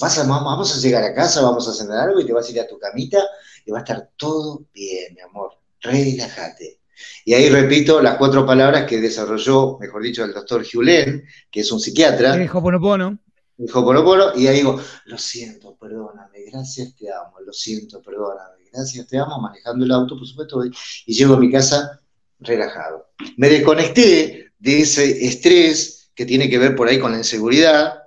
[0.00, 2.52] Vas a, vamos a llegar a casa, vamos a cenar algo y te vas a
[2.52, 3.22] ir a tu camita
[3.64, 6.80] y va a estar todo bien, mi amor, relájate.
[7.24, 11.70] Y ahí repito las cuatro palabras que desarrolló, mejor dicho, el doctor Julen, que es
[11.70, 12.34] un psiquiatra.
[12.52, 13.18] Hoponopono
[13.58, 19.06] dijo Polo y ahí digo, lo siento, perdóname, gracias, te amo, lo siento, perdóname, gracias,
[19.08, 20.72] te amo, manejando el auto, por supuesto, y,
[21.12, 22.00] llego a mi casa
[22.38, 23.08] relajado.
[23.36, 28.02] Me desconecté de ese estrés que tiene que ver por ahí con la inseguridad.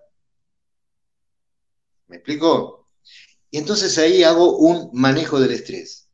[2.22, 2.88] ¿Me explico?
[3.50, 6.08] Y entonces ahí hago un manejo del estrés.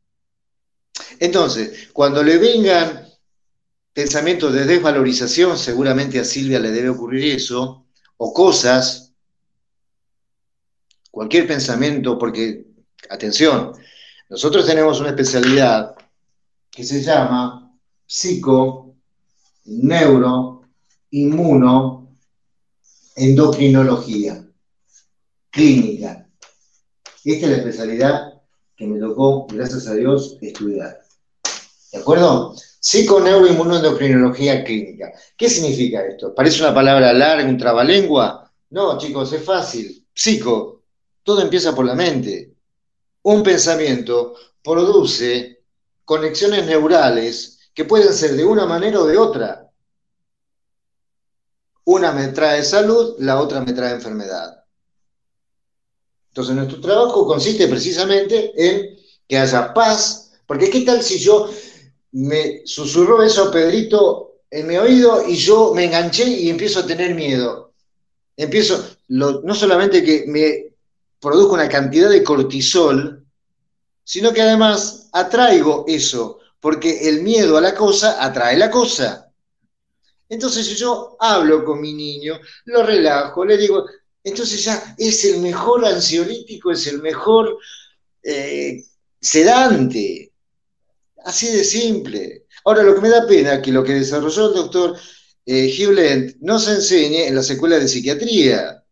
[1.20, 3.06] Entonces, cuando le vengan
[3.92, 7.84] pensamientos de desvalorización, seguramente a Silvia le debe ocurrir eso,
[8.16, 9.12] o cosas
[11.10, 12.64] cualquier pensamiento, porque,
[13.10, 13.74] atención,
[14.30, 15.94] nosotros tenemos una especialidad
[16.70, 18.96] que se llama psico,
[19.66, 20.62] neuro,
[21.10, 22.16] inmuno,
[23.14, 24.47] endocrinología,
[25.50, 26.28] clínica.
[27.24, 28.32] Esta es la especialidad
[28.76, 31.00] que me tocó, gracias a Dios, estudiar.
[31.92, 32.54] ¿De acuerdo?
[32.80, 35.12] Psico, neuro, inmuno, endocrinología clínica.
[35.36, 36.34] ¿Qué significa esto?
[36.34, 38.52] ¿Parece una palabra larga, un trabalengua?
[38.70, 40.06] No, chicos, es fácil.
[40.14, 40.84] Psico,
[41.22, 42.54] todo empieza por la mente.
[43.22, 45.64] Un pensamiento produce
[46.04, 49.70] conexiones neurales que pueden ser de una manera o de otra.
[51.84, 54.57] Una me trae salud, la otra me trae enfermedad.
[56.38, 61.50] Entonces nuestro trabajo consiste precisamente en que haya paz, porque ¿qué tal si yo
[62.12, 66.86] me susurró eso a Pedrito en mi oído y yo me enganché y empiezo a
[66.86, 67.72] tener miedo?
[68.36, 70.76] Empiezo, no solamente que me
[71.18, 73.26] produzco una cantidad de cortisol,
[74.04, 79.28] sino que además atraigo eso, porque el miedo a la cosa atrae la cosa.
[80.28, 83.86] Entonces si yo hablo con mi niño, lo relajo, le digo,
[84.28, 87.58] entonces ya es el mejor ansiolítico, es el mejor
[88.22, 88.84] eh,
[89.20, 90.32] sedante.
[91.24, 92.46] Así de simple.
[92.64, 94.96] Ahora, lo que me da pena es que lo que desarrolló el doctor
[95.46, 98.84] eh, no se enseñe en la escuelas de psiquiatría.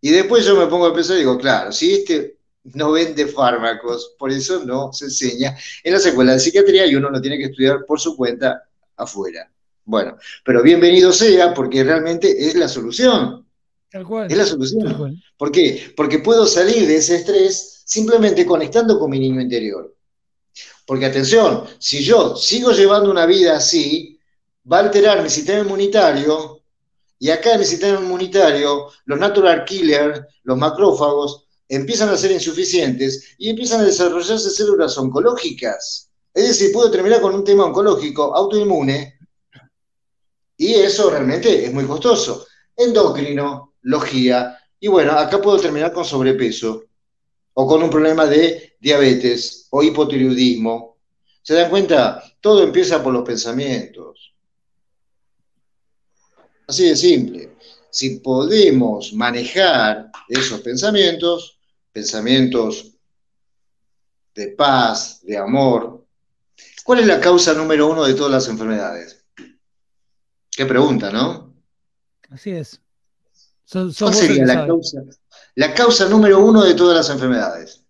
[0.00, 4.14] Y después yo me pongo a pensar y digo, claro, si este no vende fármacos,
[4.18, 7.44] por eso no se enseña en las escuelas de psiquiatría y uno lo tiene que
[7.44, 8.62] estudiar por su cuenta
[8.96, 9.50] afuera.
[9.84, 13.41] Bueno, pero bienvenido sea porque realmente es la solución.
[13.92, 14.30] Tal cual.
[14.30, 15.22] Es la solución.
[15.36, 15.92] ¿Por qué?
[15.96, 19.94] Porque puedo salir de ese estrés simplemente conectando con mi niño interior.
[20.86, 24.18] Porque atención, si yo sigo llevando una vida así,
[24.70, 26.60] va a alterar mi sistema inmunitario
[27.18, 33.34] y acá en mi sistema inmunitario, los natural killers, los macrófagos, empiezan a ser insuficientes
[33.38, 36.10] y empiezan a desarrollarse células oncológicas.
[36.34, 39.18] Es decir, puedo terminar con un tema oncológico autoinmune
[40.56, 42.46] y eso realmente es muy costoso.
[42.76, 46.84] Endocrino, logía, y bueno, acá puedo terminar con sobrepeso
[47.54, 50.98] o con un problema de diabetes o hipotiroidismo.
[51.42, 52.22] ¿Se dan cuenta?
[52.40, 54.34] Todo empieza por los pensamientos.
[56.66, 57.56] Así de simple.
[57.90, 61.58] Si podemos manejar esos pensamientos,
[61.92, 62.92] pensamientos
[64.34, 66.06] de paz, de amor,
[66.84, 69.24] ¿cuál es la causa número uno de todas las enfermedades?
[70.50, 71.54] Qué pregunta, ¿no?
[72.30, 72.80] Así es.
[73.72, 75.02] ¿Cuál sería la causa,
[75.54, 77.82] la causa número uno de todas las enfermedades?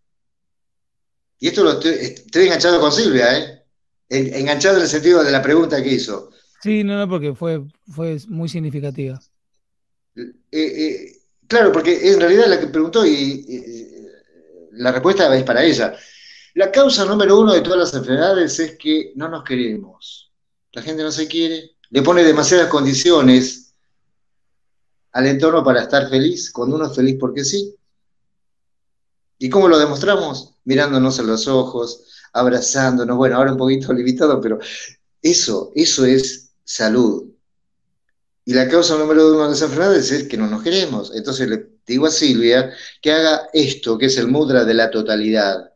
[1.39, 3.65] Y esto lo estoy, enganchado con Silvia, ¿eh?
[4.09, 6.31] Enganchado en el sentido de la pregunta que hizo.
[6.63, 9.21] Sí, no, no, porque fue, fue muy significativa.
[10.15, 11.17] Eh, eh,
[11.49, 13.45] claro, porque en realidad la que preguntó y,
[14.73, 15.95] la respuesta es para ella.
[16.55, 20.31] La causa número uno de todas las enfermedades es que no nos queremos.
[20.73, 23.62] La gente no se quiere, le pone demasiadas condiciones
[25.13, 27.75] al entorno para estar feliz, cuando uno es feliz porque sí.
[29.39, 30.55] ¿Y cómo lo demostramos?
[30.65, 34.59] Mirándonos en los ojos, abrazándonos, bueno, ahora un poquito limitado, pero
[35.21, 37.33] eso, eso es salud.
[38.45, 41.13] Y la causa número uno de las enfermedades es que no nos queremos.
[41.15, 45.73] Entonces le digo a Silvia que haga esto, que es el mudra de la totalidad,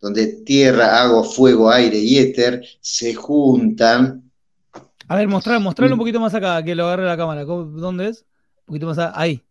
[0.00, 4.27] donde tierra, agua, fuego, aire y éter se juntan.
[5.08, 7.44] A ver, mostrar, mostrarlo un poquito más acá, que lo agarre la cámara.
[7.44, 8.24] ¿Dónde es?
[8.60, 9.42] Un poquito más ahí.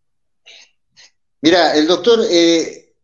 [1.40, 2.94] Mira, el doctor eh,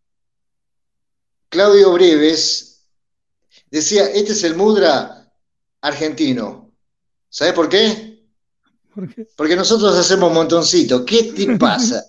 [1.49, 2.89] Claudio Breves
[3.71, 5.33] decía, este es el mudra
[5.81, 6.73] argentino.
[7.29, 8.25] ¿Sabes por qué?
[9.37, 11.05] Porque nosotros hacemos montoncito.
[11.05, 12.05] ¿Qué te pasa?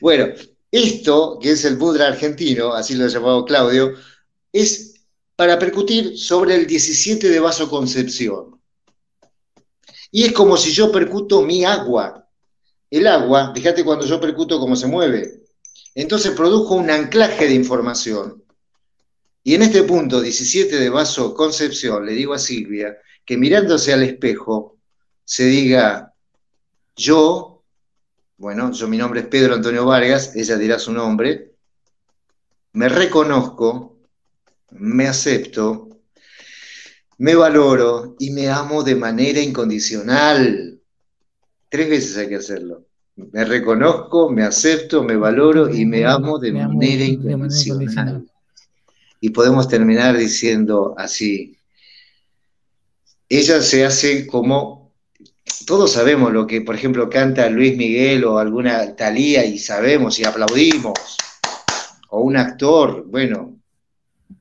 [0.00, 0.34] bueno,
[0.70, 3.94] esto, que es el mudra argentino, así lo ha llamado Claudio,
[4.52, 4.89] es
[5.40, 8.60] para percutir sobre el 17 de vasoconcepción.
[10.10, 12.28] Y es como si yo percuto mi agua.
[12.90, 15.40] El agua, fíjate cuando yo percuto cómo se mueve.
[15.94, 18.44] Entonces produjo un anclaje de información.
[19.42, 24.76] Y en este punto 17 de vasoconcepción, le digo a Silvia que mirándose al espejo,
[25.24, 26.12] se diga
[26.96, 27.64] yo,
[28.36, 31.54] bueno, yo mi nombre es Pedro Antonio Vargas, ella dirá su nombre,
[32.74, 33.99] me reconozco,
[34.72, 35.88] me acepto,
[37.18, 40.80] me valoro y me amo de manera incondicional.
[41.68, 42.86] Tres veces hay que hacerlo.
[43.14, 48.26] Me reconozco, me acepto, me valoro y me amo de, manera, incondicional.
[49.20, 51.56] Y podemos terminar diciendo así.
[53.28, 54.80] Ella se hace como
[55.66, 60.24] todos sabemos lo que, por ejemplo, canta Luis Miguel o alguna Talía y sabemos y
[60.24, 61.18] aplaudimos.
[62.08, 63.59] O un actor, bueno,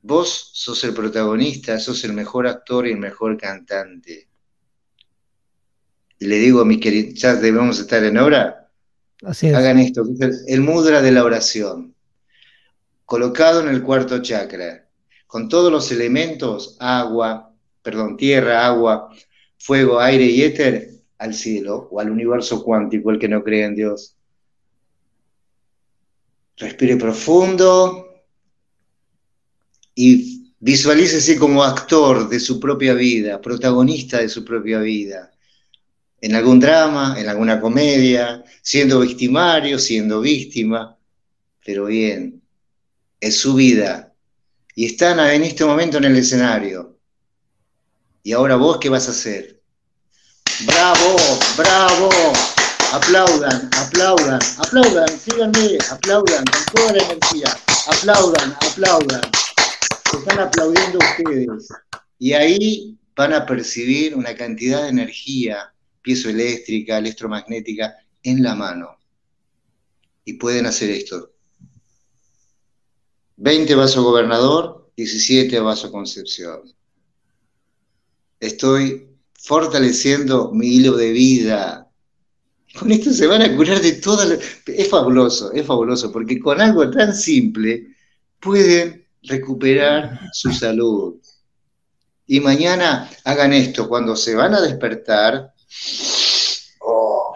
[0.01, 4.27] vos sos el protagonista, sos el mejor actor y el mejor cantante.
[6.19, 8.69] Y le digo a mis queridos, ya debemos estar en obra.
[9.21, 10.03] Hagan esto,
[10.47, 11.95] el mudra de la oración,
[13.05, 14.87] colocado en el cuarto chakra,
[15.27, 19.09] con todos los elementos, agua, perdón, tierra, agua,
[19.57, 23.75] fuego, aire y éter, al cielo o al universo cuántico, el que no cree en
[23.75, 24.15] Dios.
[26.55, 28.08] Respire profundo
[30.01, 35.29] y visualícese como actor de su propia vida, protagonista de su propia vida.
[36.21, 40.97] En algún drama, en alguna comedia, siendo victimario, siendo víctima,
[41.65, 42.41] pero bien,
[43.19, 44.13] es su vida.
[44.73, 46.97] Y están en este momento en el escenario.
[48.23, 49.59] ¿Y ahora vos qué vas a hacer?
[50.65, 51.17] Bravo,
[51.57, 52.09] bravo.
[52.93, 57.57] Aplaudan, aplaudan, aplaudan, síganme, aplaudan con toda la energía.
[57.87, 59.21] Aplaudan, aplaudan.
[60.13, 61.69] Están aplaudiendo ustedes.
[62.17, 68.97] Y ahí van a percibir una cantidad de energía piezoeléctrica, electromagnética en la mano.
[70.25, 71.31] Y pueden hacer esto.
[73.37, 76.61] 20 vaso gobernador, 17 vaso concepción.
[78.39, 81.89] Estoy fortaleciendo mi hilo de vida
[82.77, 84.39] Con esto se van a curar de todas las...
[84.65, 87.95] Es fabuloso, es fabuloso, porque con algo tan simple
[88.39, 91.15] pueden recuperar su salud.
[92.27, 95.53] Y mañana hagan esto, cuando se van a despertar,
[96.81, 97.33] oh,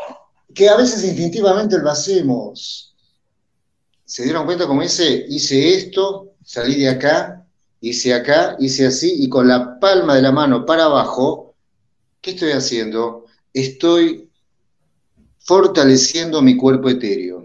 [0.53, 2.95] que a veces instintivamente lo hacemos.
[4.05, 7.43] ¿Se dieron cuenta como dice, hice esto, salí de acá,
[7.81, 11.55] hice acá, hice así, y con la palma de la mano para abajo,
[12.21, 13.25] ¿qué estoy haciendo?
[13.51, 14.29] Estoy
[15.39, 17.42] fortaleciendo mi cuerpo etéreo.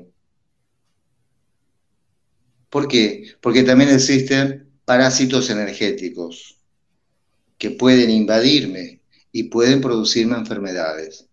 [2.71, 3.25] ¿Por qué?
[3.41, 6.57] Porque también existen parásitos energéticos
[7.57, 9.01] que pueden invadirme
[9.33, 11.27] y pueden producirme enfermedades.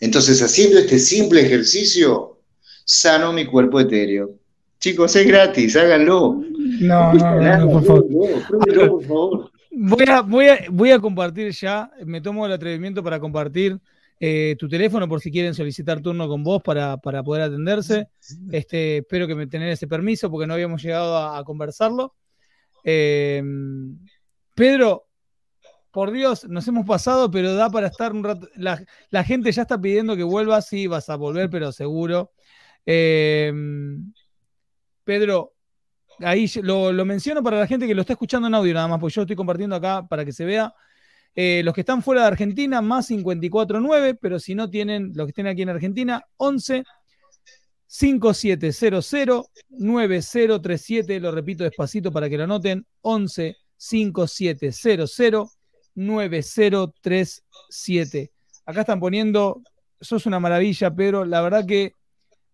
[0.00, 2.38] Entonces, haciendo este simple ejercicio,
[2.84, 4.34] sano mi cuerpo etéreo.
[4.78, 6.42] Chicos, es gratis, háganlo.
[6.80, 9.50] No, no, no, por favor.
[9.70, 13.78] Voy a, voy, a, voy a compartir ya, me tomo el atrevimiento para compartir
[14.20, 18.08] eh, tu teléfono por si quieren solicitar turno con vos para, poder atenderse.
[18.50, 22.16] Este, espero que me tengan ese permiso porque no habíamos llegado a, conversarlo.
[22.82, 23.42] Eh,
[24.54, 25.06] Pedro,
[25.92, 28.48] por Dios, nos hemos pasado, pero da para estar un rato.
[28.56, 32.32] La, gente ya está pidiendo que vuelvas, sí, vas a volver, pero seguro.
[32.84, 33.52] Eh,
[35.04, 35.54] Pedro,
[36.20, 38.98] ahí lo, lo, menciono para la gente que lo está escuchando en audio nada más,
[38.98, 40.74] porque yo lo estoy compartiendo acá para que se vea.
[41.34, 45.30] Eh, los que están fuera de Argentina, más 549, pero si no tienen, los que
[45.30, 46.84] estén aquí en Argentina, 11
[47.86, 55.58] 5700 9037, lo repito despacito para que lo anoten, 11 5700
[55.94, 58.32] 9037.
[58.66, 59.62] Acá están poniendo,
[60.00, 61.94] sos una maravilla, Pedro, la verdad que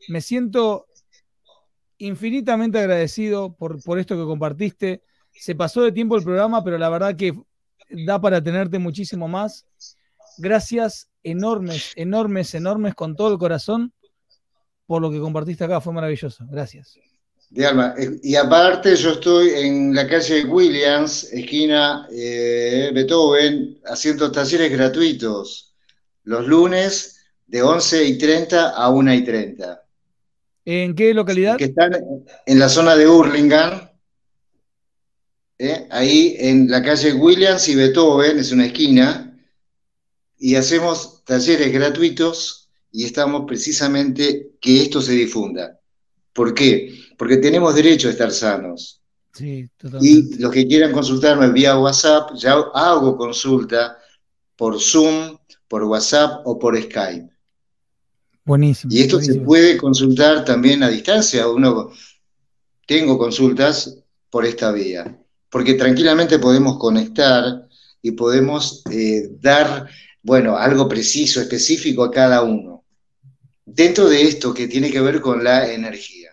[0.08, 0.86] me siento
[1.98, 5.02] infinitamente agradecido por, por esto que compartiste.
[5.32, 7.34] Se pasó de tiempo el programa, pero la verdad que
[8.06, 9.66] da para tenerte muchísimo más.
[10.38, 13.92] Gracias enormes, enormes, enormes con todo el corazón
[14.86, 15.80] por lo que compartiste acá.
[15.80, 16.44] Fue maravilloso.
[16.50, 16.98] Gracias.
[17.50, 17.94] De alma.
[17.96, 25.74] Eh, y aparte yo estoy en la calle Williams, esquina eh, Beethoven, haciendo talleres gratuitos
[26.24, 29.82] los lunes de 11 y 30 a 1 y 30.
[30.64, 31.56] ¿En qué localidad?
[31.56, 31.92] Que están
[32.46, 33.83] en la zona de Hurlingham,
[35.58, 35.86] ¿eh?
[35.90, 39.30] ahí en la calle Williams y Beethoven, es una esquina,
[40.38, 45.80] y hacemos talleres gratuitos y estamos precisamente que esto se difunda.
[46.32, 46.94] ¿Por qué?
[47.16, 49.00] Porque tenemos derecho a estar sanos.
[49.32, 49.68] Sí,
[50.00, 53.98] y los que quieran consultarme vía WhatsApp, ya hago consulta
[54.56, 55.36] por Zoom,
[55.66, 57.28] por WhatsApp o por Skype.
[58.44, 58.92] Buenísimo.
[58.92, 61.48] Y esto se puede consultar también a distancia.
[61.48, 61.90] Uno,
[62.86, 63.98] tengo consultas
[64.30, 65.23] por esta vía
[65.54, 67.62] porque tranquilamente podemos conectar
[68.02, 69.88] y podemos eh, dar,
[70.20, 72.82] bueno, algo preciso, específico a cada uno.
[73.64, 76.32] Dentro de esto que tiene que ver con la energía.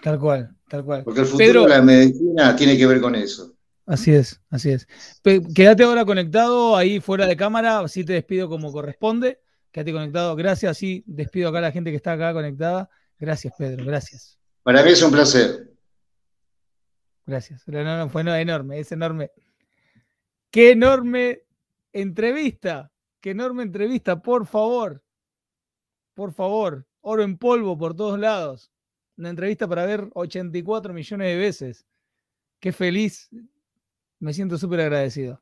[0.00, 1.02] Tal cual, tal cual.
[1.02, 3.56] Porque el futuro de la medicina tiene que ver con eso.
[3.86, 4.86] Así es, así es.
[5.52, 9.40] Quédate ahora conectado ahí fuera de cámara, así te despido como corresponde.
[9.72, 12.88] Quédate conectado, gracias, así despido acá a la gente que está acá conectada.
[13.18, 14.38] Gracias, Pedro, gracias.
[14.62, 15.73] Para mí es un placer.
[17.26, 17.66] Gracias.
[17.66, 19.30] No, fue enorme, es enorme.
[20.50, 21.42] Qué enorme
[21.92, 22.92] entrevista.
[23.20, 25.02] Qué enorme entrevista, por favor.
[26.14, 26.86] Por favor.
[27.00, 28.70] Oro en polvo por todos lados.
[29.16, 31.86] Una entrevista para ver 84 millones de veces.
[32.60, 33.30] Qué feliz.
[34.18, 35.40] Me siento súper agradecido.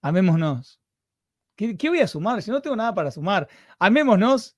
[0.00, 0.80] Amémonos.
[1.56, 2.42] ¿Qué, ¿Qué, voy a sumar?
[2.42, 3.48] Si no tengo nada para sumar.
[3.78, 4.56] Amémonos.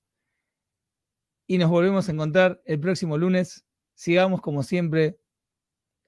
[1.45, 3.65] Y nos volvemos a encontrar el próximo lunes.
[3.93, 5.19] Sigamos como siempre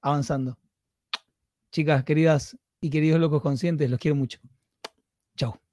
[0.06, 0.58] avanzando.
[1.72, 4.40] Chicas, queridas y queridos locos conscientes, los quiero mucho.
[5.36, 5.65] Chao.